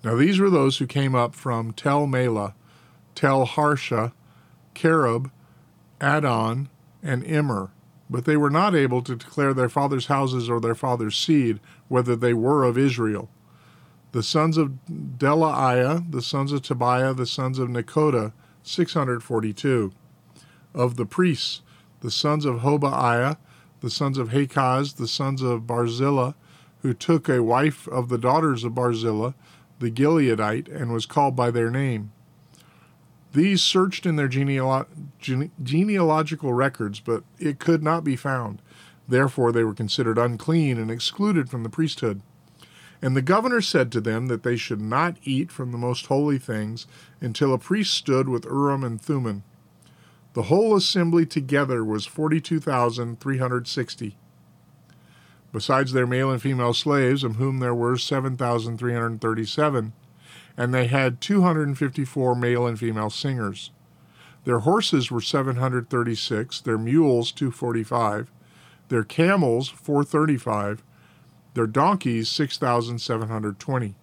[0.04, 2.54] Now these were those who came up from Tel Melah,
[3.14, 4.12] Tel Harsha,
[4.74, 5.30] Cherub,
[6.00, 6.68] Addon,
[7.02, 7.70] and Immer,
[8.10, 12.16] but they were not able to declare their father's houses or their father's seed, whether
[12.16, 13.30] they were of Israel.
[14.12, 19.92] The sons of Delaiah, the sons of Tobiah, the sons of Nekoda, 642.
[20.74, 21.62] Of the priests,
[22.00, 23.38] the sons of Hobaiah,
[23.80, 26.32] the sons of Hakkoz, the sons of Barzillai,
[26.82, 29.32] who took a wife of the daughters of Barzillai,
[29.78, 32.12] the Gileadite, and was called by their name.
[33.32, 38.60] These searched in their gene- genealogical records, but it could not be found.
[39.08, 42.20] Therefore, they were considered unclean and excluded from the priesthood.
[43.02, 46.38] And the governor said to them that they should not eat from the most holy
[46.38, 46.86] things
[47.20, 49.42] until a priest stood with Urim and Thummim.
[50.34, 54.16] The whole assembly together was 42,360.
[55.52, 59.92] Besides their male and female slaves, of whom there were 7,337,
[60.56, 63.70] and they had 254 male and female singers.
[64.44, 68.30] Their horses were 736, their mules 245,
[68.88, 70.82] their camels 435,
[71.54, 73.94] their donkeys 6,720.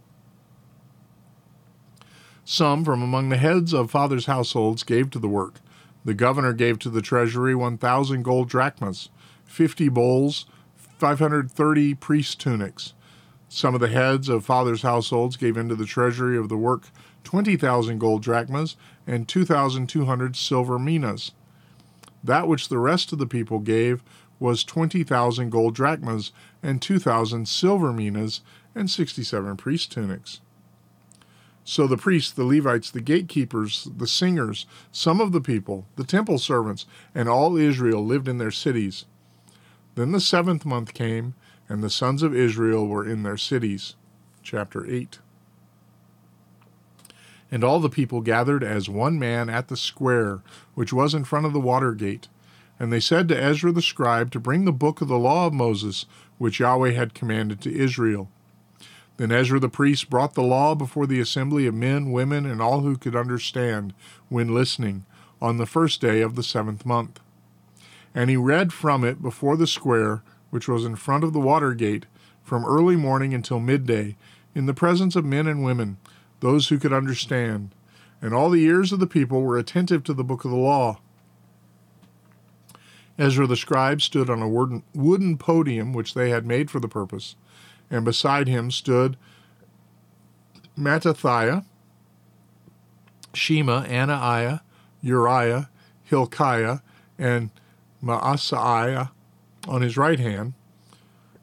[2.45, 5.55] Some from among the heads of fathers' households gave to the work.
[6.03, 9.09] The governor gave to the treasury 1,000 gold drachmas,
[9.45, 12.93] 50 bowls, 530 priest tunics.
[13.49, 16.89] Some of the heads of fathers' households gave into the treasury of the work
[17.23, 21.31] 20,000 gold drachmas and 2,200 silver minas.
[22.23, 24.03] That which the rest of the people gave
[24.39, 28.41] was 20,000 gold drachmas and 2,000 silver minas
[28.75, 30.41] and 67 priest tunics.
[31.63, 36.39] So the priests, the Levites, the gatekeepers, the singers, some of the people, the temple
[36.39, 39.05] servants, and all Israel lived in their cities.
[39.95, 41.35] Then the seventh month came,
[41.67, 43.95] and the sons of Israel were in their cities.
[44.41, 45.19] Chapter 8.
[47.51, 50.41] And all the people gathered as one man at the square,
[50.73, 52.27] which was in front of the water gate.
[52.79, 55.53] And they said to Ezra the scribe to bring the book of the law of
[55.53, 56.05] Moses,
[56.39, 58.29] which Yahweh had commanded to Israel.
[59.17, 62.79] Then Ezra the priest brought the law before the assembly of men, women, and all
[62.81, 63.93] who could understand
[64.29, 65.05] when listening,
[65.41, 67.19] on the first day of the seventh month.
[68.15, 71.73] And he read from it before the square which was in front of the water
[71.73, 72.05] gate,
[72.43, 74.15] from early morning until midday,
[74.55, 75.97] in the presence of men and women,
[76.39, 77.75] those who could understand.
[78.21, 80.99] And all the ears of the people were attentive to the book of the law.
[83.19, 87.35] Ezra the scribe stood on a wooden podium which they had made for the purpose,
[87.91, 89.17] and beside him stood
[90.77, 91.65] Mattithiah,
[93.33, 94.61] Shema, Anaiah,
[95.01, 95.69] Uriah,
[96.03, 96.79] Hilkiah,
[97.17, 97.51] and
[98.01, 99.09] Maaseiah
[99.67, 100.53] on his right hand,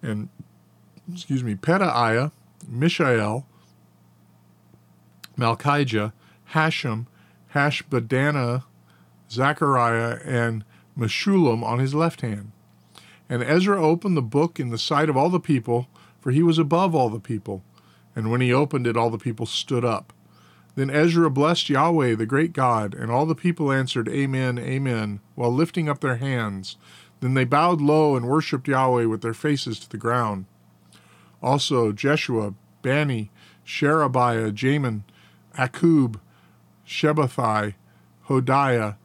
[0.01, 0.31] and
[1.12, 2.33] excuse me, Pedaiah,
[2.67, 3.47] Mishael,
[5.37, 6.12] Malchijah,
[6.53, 7.07] Hashum,
[7.55, 8.65] Hashbaddanah,
[9.31, 10.65] Zechariah, and
[10.98, 12.52] Meshullam on his left hand.
[13.28, 15.88] And Ezra opened the book in the sight of all the people,
[16.20, 17.62] for he was above all the people.
[18.14, 20.12] And when he opened it, all the people stood up.
[20.74, 25.53] Then Ezra blessed Yahweh, the great God, and all the people answered, Amen, Amen, while
[25.53, 26.76] lifting up their hands.
[27.20, 30.44] Then they bowed low and worshipped Yahweh with their faces to the ground.
[31.42, 33.30] Also Jeshua, Bani,
[33.64, 35.03] Sherebiah, Jamin,
[35.57, 36.20] Akkub,
[36.86, 37.74] Shabbethai,
[38.28, 38.97] Hodiah,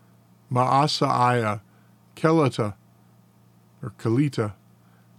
[0.51, 1.61] Maaseiah,
[2.21, 2.75] Kelita,
[3.81, 4.53] or Kelita,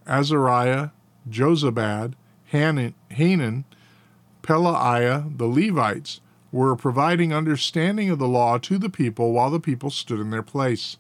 [0.07, 0.91] Azariah,
[1.29, 3.65] Jozabad, Hanan, Hanan
[4.43, 6.21] Pelaiah, the Levites,
[6.53, 10.43] were providing understanding of the law to the people while the people stood in their
[10.43, 10.97] place.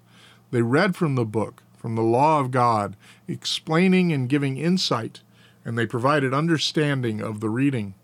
[0.50, 2.96] They read from the book, from the law of God,
[3.28, 5.20] explaining and giving insight,
[5.64, 7.94] and they provided understanding of the reading.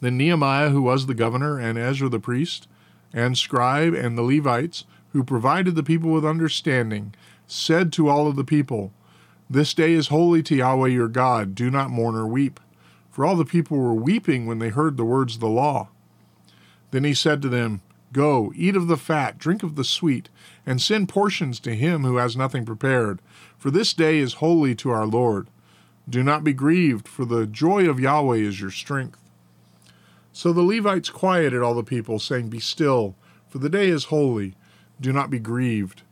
[0.00, 2.68] Then Nehemiah, who was the governor, and Ezra the priest,
[3.14, 4.84] and scribe, and the Levites,
[5.16, 7.14] who provided the people with understanding,
[7.46, 8.92] said to all of the people,
[9.48, 11.54] This day is holy to Yahweh your God.
[11.54, 12.60] Do not mourn or weep.
[13.10, 15.88] For all the people were weeping when they heard the words of the law.
[16.90, 17.80] Then he said to them,
[18.12, 20.28] Go, eat of the fat, drink of the sweet,
[20.66, 23.22] and send portions to him who has nothing prepared.
[23.56, 25.48] For this day is holy to our Lord.
[26.06, 29.18] Do not be grieved, for the joy of Yahweh is your strength.
[30.34, 33.14] So the Levites quieted all the people, saying, Be still,
[33.48, 34.54] for the day is holy.
[35.00, 36.02] Do not be grieved.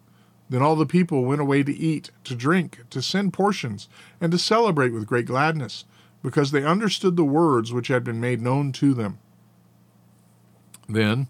[0.51, 3.89] Then all the people went away to eat, to drink, to send portions,
[4.20, 5.85] and to celebrate with great gladness,
[6.22, 9.18] because they understood the words which had been made known to them.
[10.89, 11.28] Then,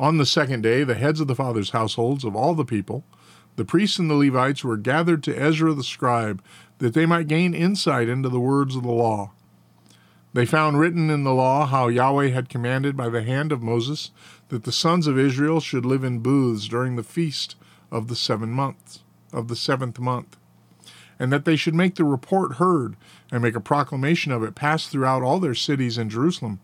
[0.00, 3.04] on the second day, the heads of the fathers' households of all the people,
[3.56, 6.42] the priests and the Levites, were gathered to Ezra the scribe,
[6.78, 9.30] that they might gain insight into the words of the law.
[10.32, 14.10] They found written in the law how Yahweh had commanded by the hand of Moses
[14.54, 17.56] that the sons of Israel should live in booths during the feast
[17.90, 19.00] of the seven months
[19.32, 20.36] of the seventh month,
[21.18, 22.94] and that they should make the report heard
[23.32, 26.60] and make a proclamation of it pass throughout all their cities in Jerusalem,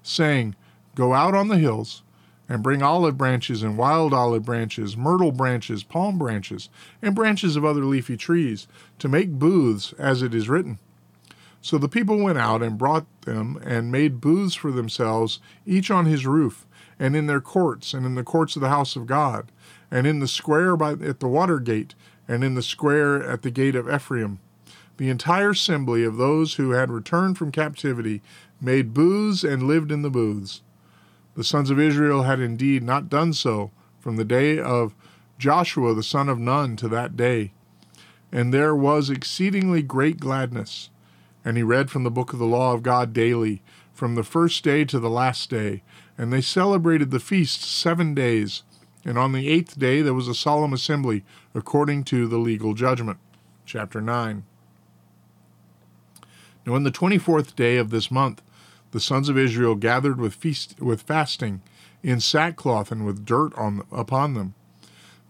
[0.00, 0.54] saying,
[0.94, 2.04] Go out on the hills
[2.48, 6.68] and bring olive branches and wild olive branches, myrtle branches, palm branches,
[7.02, 8.68] and branches of other leafy trees,
[9.00, 10.78] to make booths, as it is written.
[11.60, 16.06] So the people went out and brought them and made booths for themselves, each on
[16.06, 16.64] his roof,
[16.98, 19.50] and in their courts, and in the courts of the house of God,
[19.90, 21.94] and in the square by, at the water gate,
[22.26, 24.38] and in the square at the gate of Ephraim.
[24.96, 28.22] The entire assembly of those who had returned from captivity
[28.60, 30.62] made booths and lived in the booths.
[31.34, 34.94] The sons of Israel had indeed not done so from the day of
[35.36, 37.52] Joshua the son of Nun to that day.
[38.30, 40.90] And there was exceedingly great gladness.
[41.44, 44.62] And he read from the book of the law of God daily, from the first
[44.64, 45.82] day to the last day.
[46.16, 48.62] And they celebrated the feast seven days.
[49.04, 53.18] And on the eighth day there was a solemn assembly, according to the legal judgment.
[53.66, 54.44] Chapter 9.
[56.66, 58.42] Now, on the twenty fourth day of this month,
[58.92, 61.60] the sons of Israel gathered with feast with fasting,
[62.02, 64.54] in sackcloth and with dirt on upon them.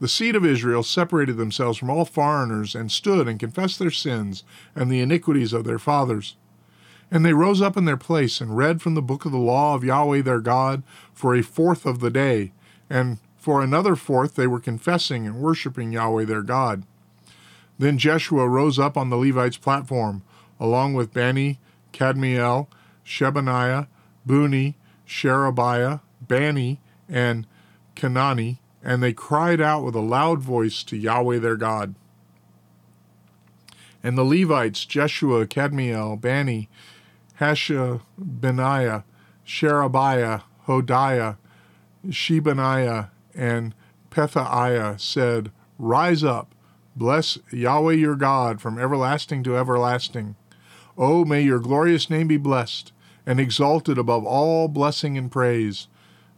[0.01, 4.45] The seed of Israel separated themselves from all foreigners and stood and confessed their sins
[4.75, 6.37] and the iniquities of their fathers.
[7.11, 9.75] And they rose up in their place and read from the book of the law
[9.75, 10.83] of Yahweh their God
[11.13, 12.53] for a fourth of the day,
[12.91, 16.85] and for another fourth they were confessing and worshiping Yahweh their God.
[17.79, 20.23] Then Jeshua rose up on the Levites' platform,
[20.59, 21.59] along with Bani,
[21.93, 22.69] Kadmiel,
[23.05, 23.87] Shebaniah,
[24.25, 24.77] Bunni,
[25.07, 27.47] Sherebiah, Bani, and
[27.95, 31.95] Chenani, and they cried out with a loud voice to Yahweh their God.
[34.03, 36.69] And the Levites, Jeshua, Kadmiel, Bani,
[37.41, 39.05] Hashabneiah,
[39.45, 41.37] Sherebiah, Hodiah,
[42.07, 43.75] Shebaniah, and
[44.11, 46.55] Pethahiah said, Rise up,
[46.95, 50.37] bless Yahweh your God from everlasting to everlasting.
[50.97, 52.93] Oh, may your glorious name be blessed
[53.27, 55.89] and exalted above all blessing and praise.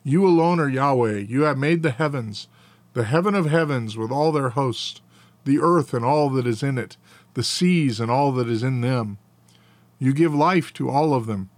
[0.03, 1.18] You alone are Yahweh.
[1.18, 2.49] You have made the heavens,
[2.94, 5.03] the heaven of heavens with all their host,
[5.44, 6.97] the earth and all that is in it,
[7.34, 9.18] the seas and all that is in them.
[9.99, 11.51] You give life to all of them.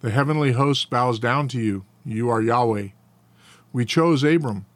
[0.00, 1.84] The heavenly host bows down to you.
[2.04, 2.88] You are Yahweh.
[3.72, 4.66] We chose Abram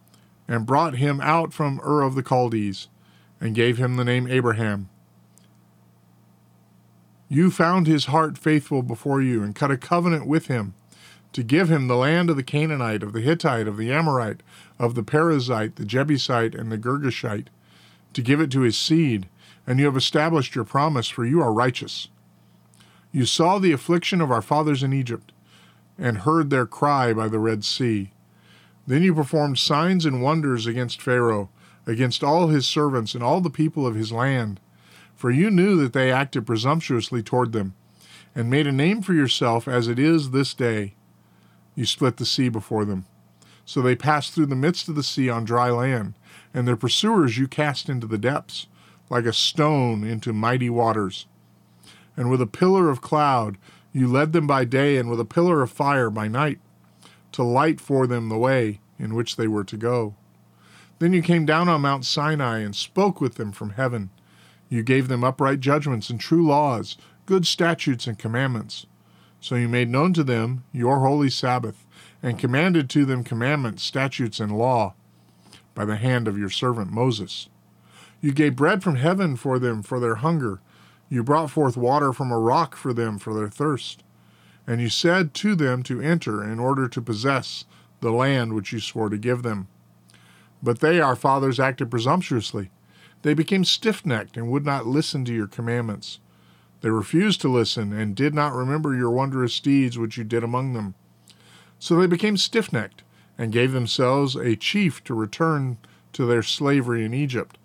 [0.46, 2.88] and brought him out from Ur of the Chaldees
[3.40, 4.88] and gave him the name Abraham
[7.34, 10.74] you found his heart faithful before you and cut a covenant with him
[11.32, 14.42] to give him the land of the Canaanite, of the Hittite, of the Amorite,
[14.78, 17.48] of the Perizzite, the Jebusite, and the Girgashite,
[18.12, 19.28] to give it to his seed,
[19.66, 22.08] and you have established your promise, for you are righteous.
[23.14, 25.32] You saw the affliction of our fathers in Egypt,
[25.96, 28.10] and heard their cry by the Red Sea.
[28.86, 31.48] Then you performed signs and wonders against Pharaoh,
[31.86, 34.60] against all his servants and all the people of his land
[35.14, 37.74] for you knew that they acted presumptuously toward them,
[38.34, 40.94] and made a name for yourself as it is this day.
[41.74, 43.06] You split the sea before them.
[43.64, 46.14] So they passed through the midst of the sea on dry land,
[46.52, 48.66] and their pursuers you cast into the depths,
[49.08, 51.26] like a stone into mighty waters.
[52.16, 53.58] And with a pillar of cloud
[53.92, 56.58] you led them by day, and with a pillar of fire by night,
[57.32, 60.16] to light for them the way in which they were to go.
[60.98, 64.10] Then you came down on Mount Sinai and spoke with them from heaven
[64.74, 66.96] you gave them upright judgments and true laws,
[67.26, 68.86] good statutes and commandments.
[69.40, 71.86] So you made known to them your holy Sabbath,
[72.22, 74.94] and commanded to them commandments, statutes, and law
[75.74, 77.48] by the hand of your servant Moses.
[78.20, 80.60] You gave bread from heaven for them for their hunger.
[81.08, 84.02] You brought forth water from a rock for them for their thirst.
[84.66, 87.64] And you said to them to enter in order to possess
[88.00, 89.68] the land which you swore to give them.
[90.62, 92.70] But they, our fathers, acted presumptuously.
[93.22, 96.20] They became stiff necked and would not listen to your commandments.
[96.80, 100.74] They refused to listen and did not remember your wondrous deeds which you did among
[100.74, 100.94] them.
[101.78, 103.02] So they became stiff necked
[103.38, 105.78] and gave themselves a chief to return
[106.12, 107.58] to their slavery in Egypt.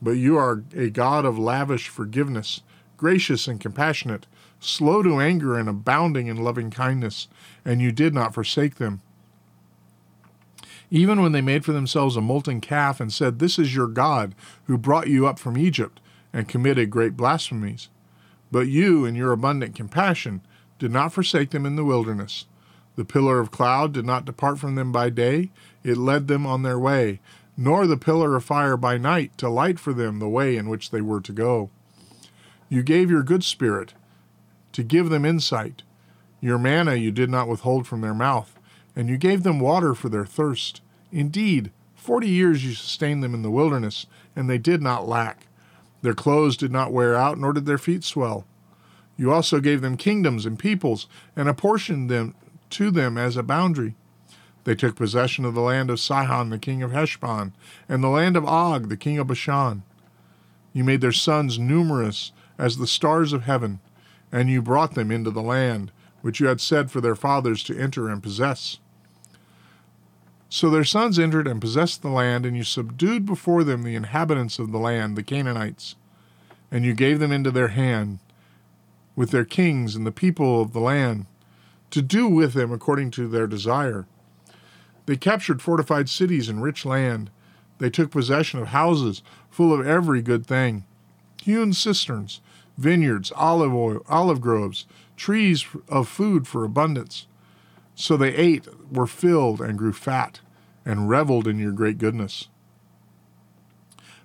[0.00, 2.62] But you are a God of lavish forgiveness,
[2.96, 4.26] gracious and compassionate,
[4.60, 7.28] slow to anger and abounding in loving kindness,
[7.64, 9.00] and you did not forsake them.
[10.90, 14.34] Even when they made for themselves a molten calf and said, This is your God,
[14.64, 16.00] who brought you up from Egypt,
[16.32, 17.88] and committed great blasphemies.
[18.52, 20.42] But you, in your abundant compassion,
[20.78, 22.46] did not forsake them in the wilderness.
[22.94, 25.50] The pillar of cloud did not depart from them by day,
[25.82, 27.20] it led them on their way,
[27.56, 30.90] nor the pillar of fire by night to light for them the way in which
[30.90, 31.70] they were to go.
[32.68, 33.94] You gave your good spirit
[34.72, 35.82] to give them insight.
[36.40, 38.58] Your manna you did not withhold from their mouth,
[38.94, 40.82] and you gave them water for their thirst.
[41.10, 45.46] Indeed, forty years you sustained them in the wilderness, and they did not lack.
[46.02, 48.46] Their clothes did not wear out, nor did their feet swell.
[49.16, 52.34] You also gave them kingdoms and peoples, and apportioned them
[52.70, 53.94] to them as a boundary.
[54.66, 57.52] They took possession of the land of Sihon, the king of Heshbon,
[57.88, 59.84] and the land of Og, the king of Bashan.
[60.72, 63.78] You made their sons numerous as the stars of heaven,
[64.32, 67.78] and you brought them into the land which you had said for their fathers to
[67.78, 68.80] enter and possess.
[70.48, 74.58] So their sons entered and possessed the land, and you subdued before them the inhabitants
[74.58, 75.94] of the land, the Canaanites,
[76.72, 78.18] and you gave them into their hand,
[79.14, 81.26] with their kings and the people of the land,
[81.92, 84.06] to do with them according to their desire.
[85.06, 87.30] They captured fortified cities and rich land.
[87.78, 90.84] They took possession of houses full of every good thing,
[91.42, 92.40] hewn cisterns,
[92.76, 94.84] vineyards, olive oil, olive groves,
[95.16, 97.26] trees of food for abundance.
[97.94, 100.40] So they ate, were filled, and grew fat,
[100.84, 102.48] and reveled in your great goodness.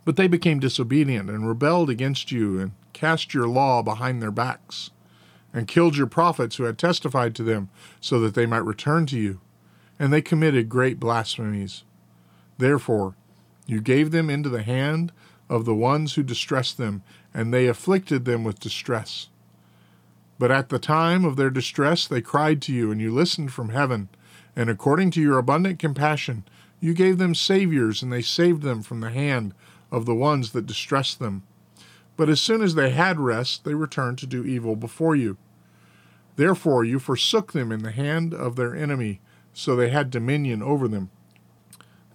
[0.03, 4.89] But they became disobedient and rebelled against you, and cast your law behind their backs,
[5.53, 7.69] and killed your prophets who had testified to them,
[8.01, 9.39] so that they might return to you
[10.01, 11.83] and they committed great blasphemies.
[12.57, 13.13] Therefore,
[13.67, 15.11] you gave them into the hand
[15.47, 17.03] of the ones who distressed them,
[17.35, 19.27] and they afflicted them with distress.
[20.39, 23.69] But at the time of their distress they cried to you, and you listened from
[23.69, 24.09] heaven,
[24.55, 26.45] and according to your abundant compassion,
[26.79, 29.53] you gave them saviors, and they saved them from the hand
[29.91, 31.43] of the ones that distressed them.
[32.17, 35.37] But as soon as they had rest, they returned to do evil before you.
[36.37, 39.21] Therefore you forsook them in the hand of their enemy
[39.53, 41.09] so they had dominion over them.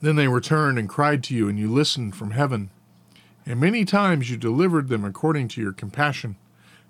[0.00, 2.70] Then they returned and cried to you, and you listened from heaven.
[3.44, 6.36] And many times you delivered them according to your compassion,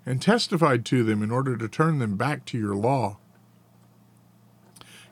[0.05, 3.17] and testified to them in order to turn them back to your law.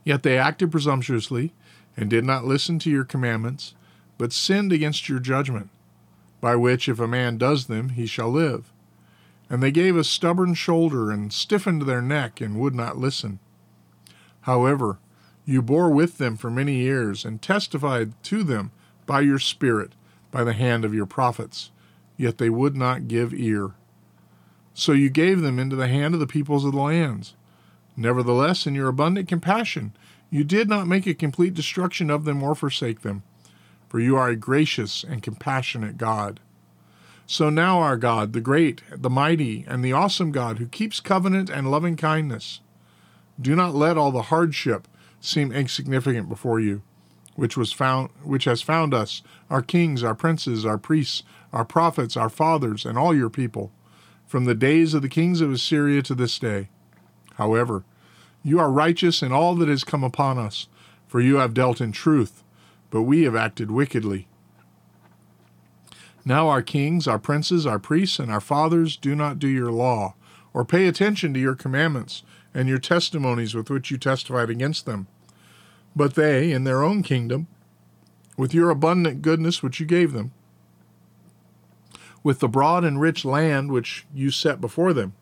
[0.04, 1.54] Yet they acted presumptuously,
[1.98, 3.74] and did not listen to your commandments,
[4.18, 5.70] but sinned against your judgment,
[6.42, 8.72] by which if a man does them, he shall live.
[9.50, 13.40] And they gave a stubborn shoulder, and stiffened their neck, and would not listen.
[14.42, 15.00] However,
[15.46, 18.72] you bore with them for many years and testified to them
[19.06, 19.94] by your Spirit,
[20.32, 21.72] by the hand of your prophets,
[22.18, 23.72] yet they would not give ear.
[24.74, 27.36] So you gave them into the hand of the peoples of the lands.
[27.96, 29.94] Nevertheless, in your abundant compassion,
[30.30, 33.24] you did not make a complete destruction of them or forsake them,
[33.88, 36.40] for you are a gracious and compassionate God.
[37.28, 41.50] So now, our God, the great, the mighty, and the awesome God, who keeps covenant
[41.50, 42.60] and loving kindness,
[43.40, 44.88] do not let all the hardship
[45.26, 46.82] seem insignificant before you,
[47.36, 52.16] which was found which has found us, our kings, our princes, our priests, our prophets,
[52.16, 53.72] our fathers, and all your people,
[54.26, 56.70] from the days of the kings of Assyria to this day.
[57.36, 57.84] However,
[58.44, 60.68] you are righteous in all that has come upon us,
[61.08, 62.44] for you have dealt in truth,
[62.90, 64.28] but we have acted wickedly.
[66.24, 70.16] Now our kings, our princes, our priests, and our fathers do not do your law,
[70.54, 72.24] or pay attention to your commandments
[72.54, 75.08] and your testimonies with which you testified against them.
[75.96, 77.48] But they, in their own kingdom,
[78.38, 80.32] with your abundant goodness which you gave them,
[82.24, 85.14] with the broad and rich land which you set before them,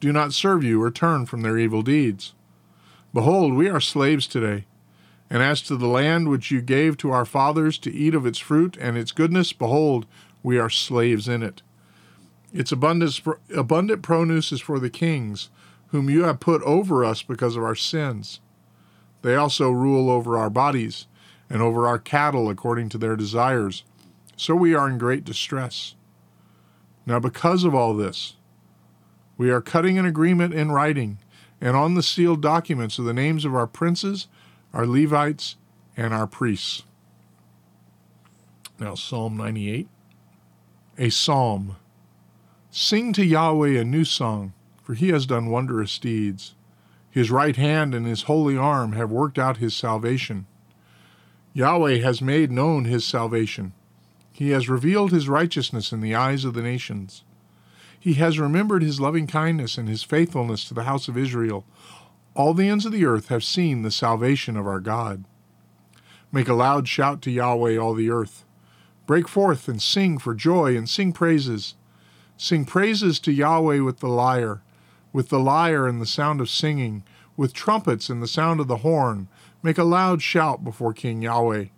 [0.00, 2.34] do not serve you or turn from their evil deeds.
[3.14, 4.66] Behold, we are slaves today.
[5.28, 8.38] And as to the land which you gave to our fathers to eat of its
[8.38, 10.06] fruit and its goodness, behold,
[10.42, 11.62] we are slaves in it.
[12.52, 13.20] Its abundant,
[13.54, 15.48] abundant produce is for the kings,
[15.88, 18.40] whom you have put over us because of our sins.
[19.26, 21.08] They also rule over our bodies
[21.50, 23.82] and over our cattle according to their desires.
[24.36, 25.96] So we are in great distress.
[27.04, 28.36] Now, because of all this,
[29.36, 31.18] we are cutting an agreement in writing
[31.60, 34.28] and on the sealed documents are the names of our princes,
[34.72, 35.56] our Levites,
[35.96, 36.84] and our priests.
[38.78, 39.88] Now, Psalm 98.
[40.98, 41.74] A psalm.
[42.70, 44.52] Sing to Yahweh a new song,
[44.84, 46.54] for he has done wondrous deeds.
[47.16, 50.44] His right hand and his holy arm have worked out his salvation.
[51.54, 53.72] Yahweh has made known his salvation.
[54.34, 57.24] He has revealed his righteousness in the eyes of the nations.
[57.98, 61.64] He has remembered his loving kindness and his faithfulness to the house of Israel.
[62.34, 65.24] All the ends of the earth have seen the salvation of our God.
[66.30, 68.44] Make a loud shout to Yahweh, all the earth.
[69.06, 71.76] Break forth and sing for joy and sing praises.
[72.36, 74.60] Sing praises to Yahweh with the lyre,
[75.16, 77.02] with the lyre and the sound of singing,
[77.38, 79.28] with trumpets and the sound of the horn.
[79.62, 81.68] Make a loud shout before King Yahweh.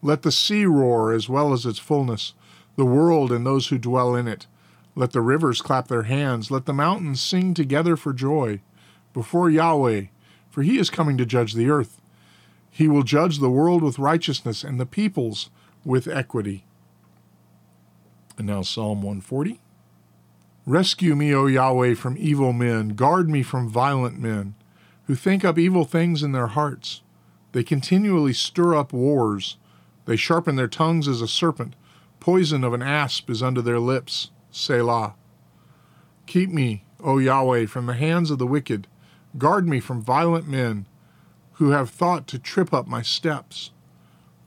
[0.00, 2.32] Let the sea roar as well as its fullness,
[2.76, 4.46] the world and those who dwell in it.
[4.94, 6.50] Let the rivers clap their hands.
[6.50, 8.62] Let the mountains sing together for joy
[9.12, 10.04] before Yahweh,
[10.48, 12.00] for he is coming to judge the earth.
[12.70, 15.50] He will judge the world with righteousness and the peoples
[15.84, 16.64] with equity.
[18.38, 19.60] And now Psalm 140.
[20.68, 22.90] Rescue me, O Yahweh, from evil men.
[22.90, 24.54] Guard me from violent men,
[25.06, 27.00] who think up evil things in their hearts.
[27.52, 29.56] They continually stir up wars.
[30.04, 31.74] They sharpen their tongues as a serpent.
[32.20, 34.30] Poison of an asp is under their lips.
[34.50, 35.14] Selah.
[36.26, 38.86] Keep me, O Yahweh, from the hands of the wicked.
[39.38, 40.84] Guard me from violent men
[41.52, 43.70] who have thought to trip up my steps.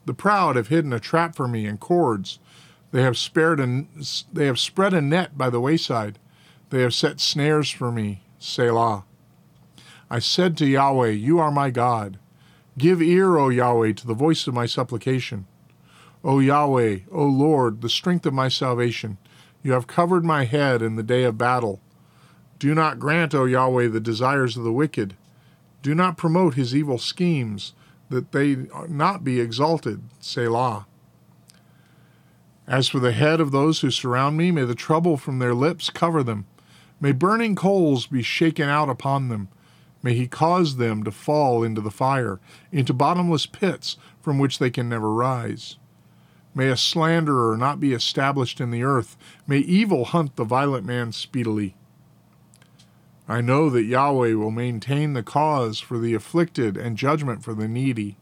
[0.05, 2.37] The proud have hidden a trap for me in cords.
[2.91, 3.85] They have spared a,
[4.31, 6.19] they have spread a net by the wayside.
[6.69, 8.23] They have set snares for me.
[8.39, 9.05] Selah.
[10.09, 12.19] I said to Yahweh, You are my God.
[12.77, 15.45] Give ear, O Yahweh, to the voice of my supplication.
[16.23, 19.17] O Yahweh, O Lord, the strength of my salvation,
[19.63, 21.81] you have covered my head in the day of battle.
[22.59, 25.15] Do not grant, O Yahweh, the desires of the wicked.
[25.81, 27.73] Do not promote his evil schemes,
[28.09, 30.03] that they not be exalted.
[30.19, 30.85] Selah.
[32.67, 35.89] As for the head of those who surround me, may the trouble from their lips
[35.89, 36.45] cover them.
[36.99, 39.49] May burning coals be shaken out upon them.
[40.03, 42.39] May he cause them to fall into the fire,
[42.71, 45.77] into bottomless pits from which they can never rise.
[46.53, 49.17] May a slanderer not be established in the earth.
[49.47, 51.75] May evil hunt the violent man speedily.
[53.27, 57.67] I know that Yahweh will maintain the cause for the afflicted and judgment for the
[57.67, 58.17] needy.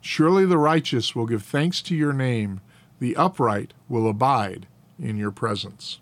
[0.00, 2.60] Surely the righteous will give thanks to your name,
[3.02, 5.98] the upright will abide in your presence.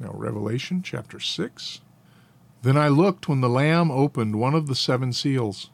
[0.00, 1.82] Now, Revelation chapter 6.
[2.62, 5.70] Then I looked when the Lamb opened one of the seven seals,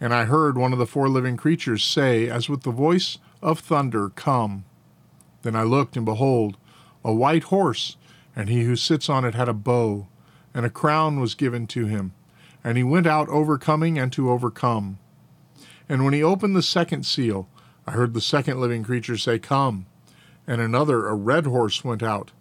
[0.00, 3.58] and I heard one of the four living creatures say, as with the voice of
[3.58, 4.66] thunder, Come.
[5.42, 6.56] Then I looked, and behold,
[7.04, 7.96] a white horse,
[8.36, 10.06] and he who sits on it had a bow,
[10.54, 12.12] and a crown was given to him.
[12.62, 15.00] And he went out overcoming and to overcome.
[15.88, 17.48] And when he opened the second seal,
[17.86, 19.86] I heard the second living creature say, Come.
[20.46, 22.32] And another, a red horse, went out.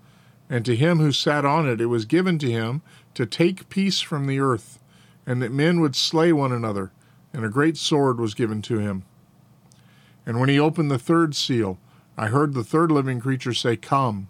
[0.50, 2.82] And to him who sat on it, it was given to him
[3.14, 4.80] to take peace from the earth,
[5.26, 6.92] and that men would slay one another.
[7.34, 9.04] And a great sword was given to him.
[10.26, 11.80] And when he opened the third seal,
[12.18, 14.28] I heard the third living creature say, Come.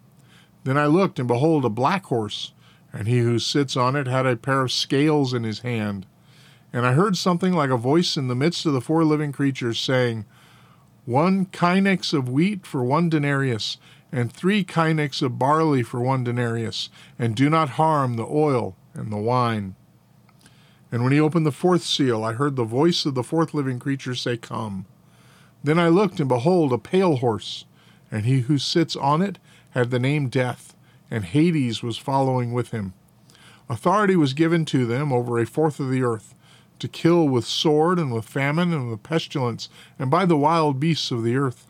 [0.64, 2.54] Then I looked, and behold, a black horse,
[2.94, 6.06] and he who sits on it had a pair of scales in his hand.
[6.72, 9.80] And I heard something like a voice in the midst of the four living creatures
[9.80, 10.26] saying,
[11.06, 13.78] One choenix of wheat for one denarius,
[14.12, 16.90] and three choenix of barley for one denarius,
[17.20, 19.76] and do not harm the oil and the wine.
[20.92, 23.80] And when he opened the fourth seal, I heard the voice of the fourth living
[23.80, 24.86] creature say, Come.
[25.64, 27.66] Then I looked, and behold, a pale horse,
[28.12, 29.40] and he who sits on it
[29.72, 30.76] had the name Death,
[31.10, 32.94] and Hades was following with him.
[33.68, 36.36] Authority was given to them over a fourth of the earth,
[36.80, 41.12] to kill with sword, and with famine, and with pestilence, and by the wild beasts
[41.12, 41.68] of the earth.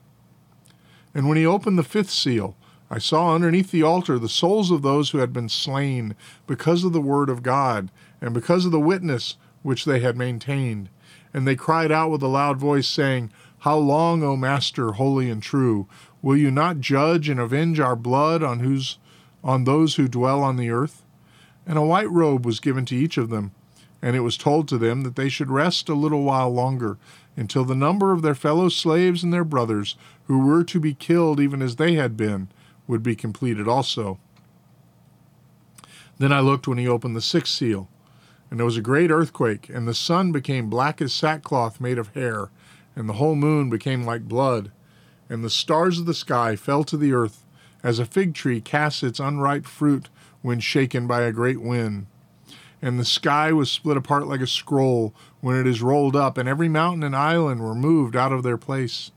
[1.14, 2.56] And when he opened the fifth seal,
[2.89, 6.16] I saw underneath the altar the souls of those who had been slain
[6.47, 7.91] because of the word of God,
[8.22, 10.89] and because of the witness which they had maintained.
[11.34, 13.32] And they cried out with a loud voice, saying,
[13.64, 15.88] how long, O Master, holy and true,
[16.22, 18.97] will you not judge and avenge our blood on whose
[19.41, 21.06] on those who dwell on the earth?
[21.66, 23.54] And a white robe was given to each of them,
[24.04, 26.99] and it was told to them that they should rest a little while longer,
[27.36, 29.95] until the number of their fellow slaves and their brothers,
[30.26, 32.47] who were to be killed even as they had been,
[32.86, 34.20] would be completed also.
[36.20, 37.89] Then I looked when he opened the sixth seal,
[38.51, 42.10] and there was a great earthquake, and the sun became black as sackcloth made of
[42.10, 42.51] hair
[42.95, 44.72] and the whole moon became like blood,
[45.30, 47.45] and the stars of the sky fell to the earth,
[47.82, 50.10] as a fig tree casts its unripe fruit
[50.41, 52.06] when shaken by a great wind.
[52.84, 56.49] And the sky was split apart like a scroll when it is rolled up, and
[56.49, 59.11] every mountain and island were moved out of their place.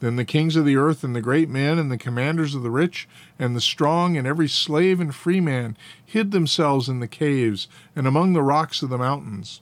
[0.00, 2.70] Then the kings of the earth, and the great men, and the commanders of the
[2.70, 3.06] rich,
[3.38, 8.06] and the strong, and every slave and free man hid themselves in the caves and
[8.06, 9.60] among the rocks of the mountains.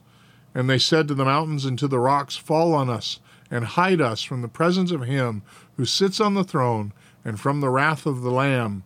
[0.55, 3.19] And they said to the mountains and to the rocks, Fall on us,
[3.51, 5.41] and hide us from the presence of him
[5.75, 6.93] who sits on the throne,
[7.25, 8.83] and from the wrath of the Lamb.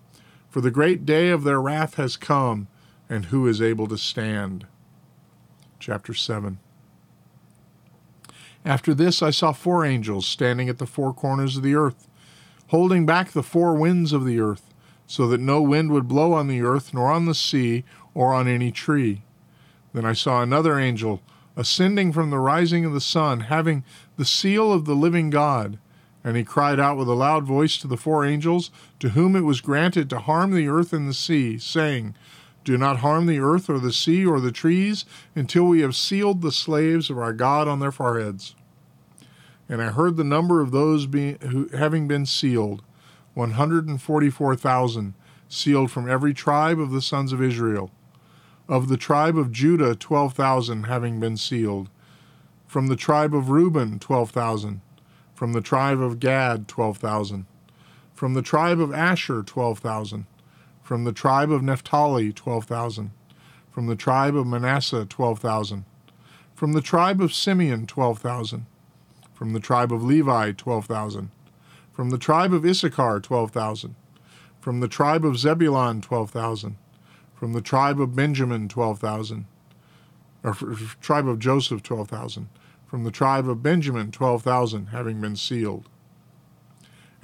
[0.49, 2.67] For the great day of their wrath has come,
[3.09, 4.67] and who is able to stand?
[5.79, 6.59] Chapter 7
[8.63, 12.07] After this I saw four angels standing at the four corners of the earth,
[12.67, 14.73] holding back the four winds of the earth,
[15.07, 17.83] so that no wind would blow on the earth, nor on the sea,
[18.13, 19.21] or on any tree.
[19.93, 21.21] Then I saw another angel
[21.55, 23.83] ascending from the rising of the sun, having
[24.17, 25.77] the seal of the living God.
[26.23, 29.41] And he cried out with a loud voice to the four angels, to whom it
[29.41, 32.15] was granted to harm the earth and the sea, saying,
[32.65, 35.05] Do not harm the earth or the sea or the trees
[35.35, 38.55] until we have sealed the slaves of our God on their foreheads.
[39.69, 42.81] And I heard the number of those being, who, having been sealed,
[43.35, 45.13] 144,000,
[45.47, 47.91] sealed from every tribe of the sons of Israel.
[48.67, 51.89] Of the tribe of Judah, 12,000 having been sealed.
[52.65, 54.81] From the tribe of Reuben, 12,000.
[55.35, 57.45] From the tribe of Gad, 12,000.
[58.15, 60.25] From the tribe of Asher, 12,000.
[60.85, 63.11] From the tribe of Naphtali, 12,000.
[63.69, 65.83] From the tribe of Manasseh, 12,000.
[66.53, 68.65] From the tribe of Simeon, 12,000.
[69.33, 71.29] From the tribe of Levi, 12,000.
[71.91, 73.95] From the tribe of Issachar, 12,000.
[74.61, 76.77] From the tribe of Zebulun, 12,000
[77.35, 79.45] from the tribe of Benjamin, 12,000.
[80.43, 80.53] Or
[81.01, 82.47] tribe of Joseph, 12,000.
[82.87, 85.89] From the tribe of Benjamin, 12,000, having been sealed.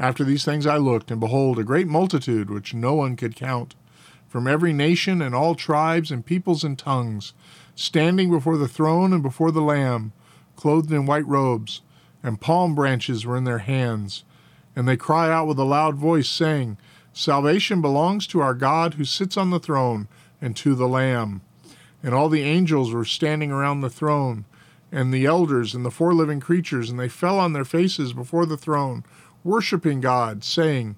[0.01, 3.75] After these things I looked, and behold, a great multitude which no one could count,
[4.27, 7.33] from every nation and all tribes and peoples and tongues,
[7.75, 10.11] standing before the throne and before the Lamb,
[10.55, 11.81] clothed in white robes,
[12.23, 14.23] and palm branches were in their hands.
[14.75, 16.77] And they cry out with a loud voice, saying,
[17.13, 20.07] Salvation belongs to our God who sits on the throne
[20.41, 21.41] and to the Lamb.
[22.01, 24.45] And all the angels were standing around the throne,
[24.91, 28.47] and the elders and the four living creatures, and they fell on their faces before
[28.47, 29.03] the throne,
[29.43, 30.95] worshiping God, saying,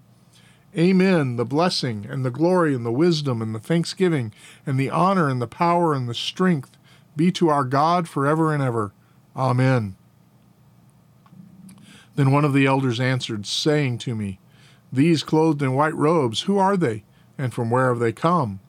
[0.78, 4.34] Amen, the blessing and the glory and the wisdom and the thanksgiving
[4.66, 6.78] and the honor and the power and the strength
[7.16, 8.92] be to our God forever and ever.
[9.36, 9.96] Amen.
[12.16, 14.40] Then one of the elders answered, saying to me,
[14.94, 17.04] these clothed in white robes, who are they,
[17.36, 18.60] and from where have they come?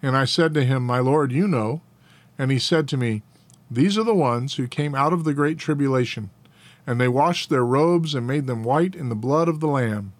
[0.00, 1.82] And I said to him, My Lord, you know.
[2.38, 3.22] And he said to me,
[3.68, 6.30] These are the ones who came out of the great tribulation,
[6.86, 10.12] and they washed their robes and made them white in the blood of the Lamb.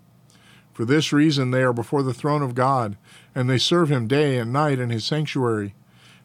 [0.73, 2.97] For this reason they are before the throne of God,
[3.35, 5.75] and they serve him day and night in his sanctuary.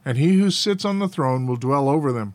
[0.03, 2.33] And he who sits on the throne will dwell over them.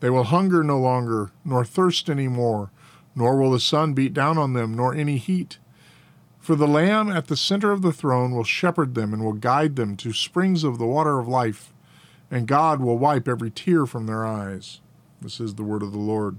[0.00, 2.70] They will hunger no longer, nor thirst any more,
[3.14, 5.58] nor will the sun beat down on them, nor any heat.
[6.38, 9.76] For the Lamb at the center of the throne will shepherd them and will guide
[9.76, 11.72] them to springs of the water of life,
[12.30, 14.80] and God will wipe every tear from their eyes.
[15.20, 16.38] This is the word of the Lord.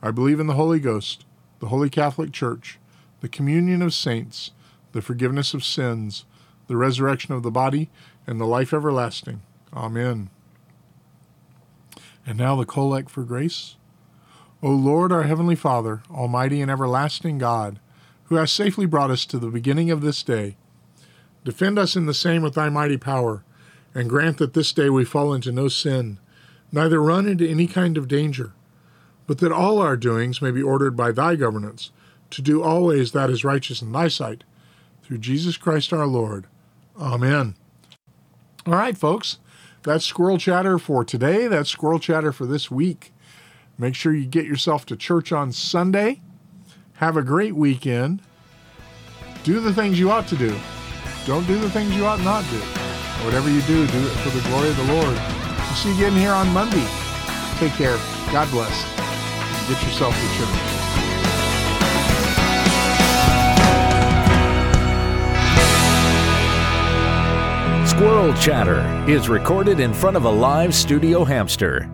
[0.00, 1.24] I believe in the Holy Ghost,
[1.58, 2.78] the Holy Catholic Church,
[3.20, 4.52] the communion of saints,
[4.92, 6.24] the forgiveness of sins,
[6.68, 7.90] the resurrection of the body,
[8.26, 9.42] and the life everlasting.
[9.74, 10.30] Amen.
[12.26, 13.76] And now the collect for grace.
[14.62, 17.80] O Lord, our heavenly Father, almighty and everlasting God,
[18.24, 20.56] who hast safely brought us to the beginning of this day,
[21.44, 23.42] defend us in the same with thy mighty power,
[23.94, 26.18] and grant that this day we fall into no sin,
[26.70, 28.52] neither run into any kind of danger,
[29.28, 31.92] but that all our doings may be ordered by thy governance,
[32.30, 34.42] to do always that is righteous in thy sight,
[35.04, 36.46] through Jesus Christ our Lord.
[36.98, 37.54] Amen.
[38.66, 39.38] All right, folks,
[39.82, 41.46] that's Squirrel Chatter for today.
[41.46, 43.12] That's Squirrel Chatter for this week.
[43.76, 46.20] Make sure you get yourself to church on Sunday.
[46.94, 48.22] Have a great weekend.
[49.44, 50.56] Do the things you ought to do.
[51.26, 52.56] Don't do the things you ought not to.
[53.24, 55.16] Whatever you do, do it for the glory of the Lord.
[55.16, 56.86] We'll see you again here on Monday.
[57.58, 57.98] Take care.
[58.32, 59.07] God bless.
[59.68, 60.48] Get yourself church.
[67.86, 71.90] Squirrel Chatter is recorded in front of a live studio hamster.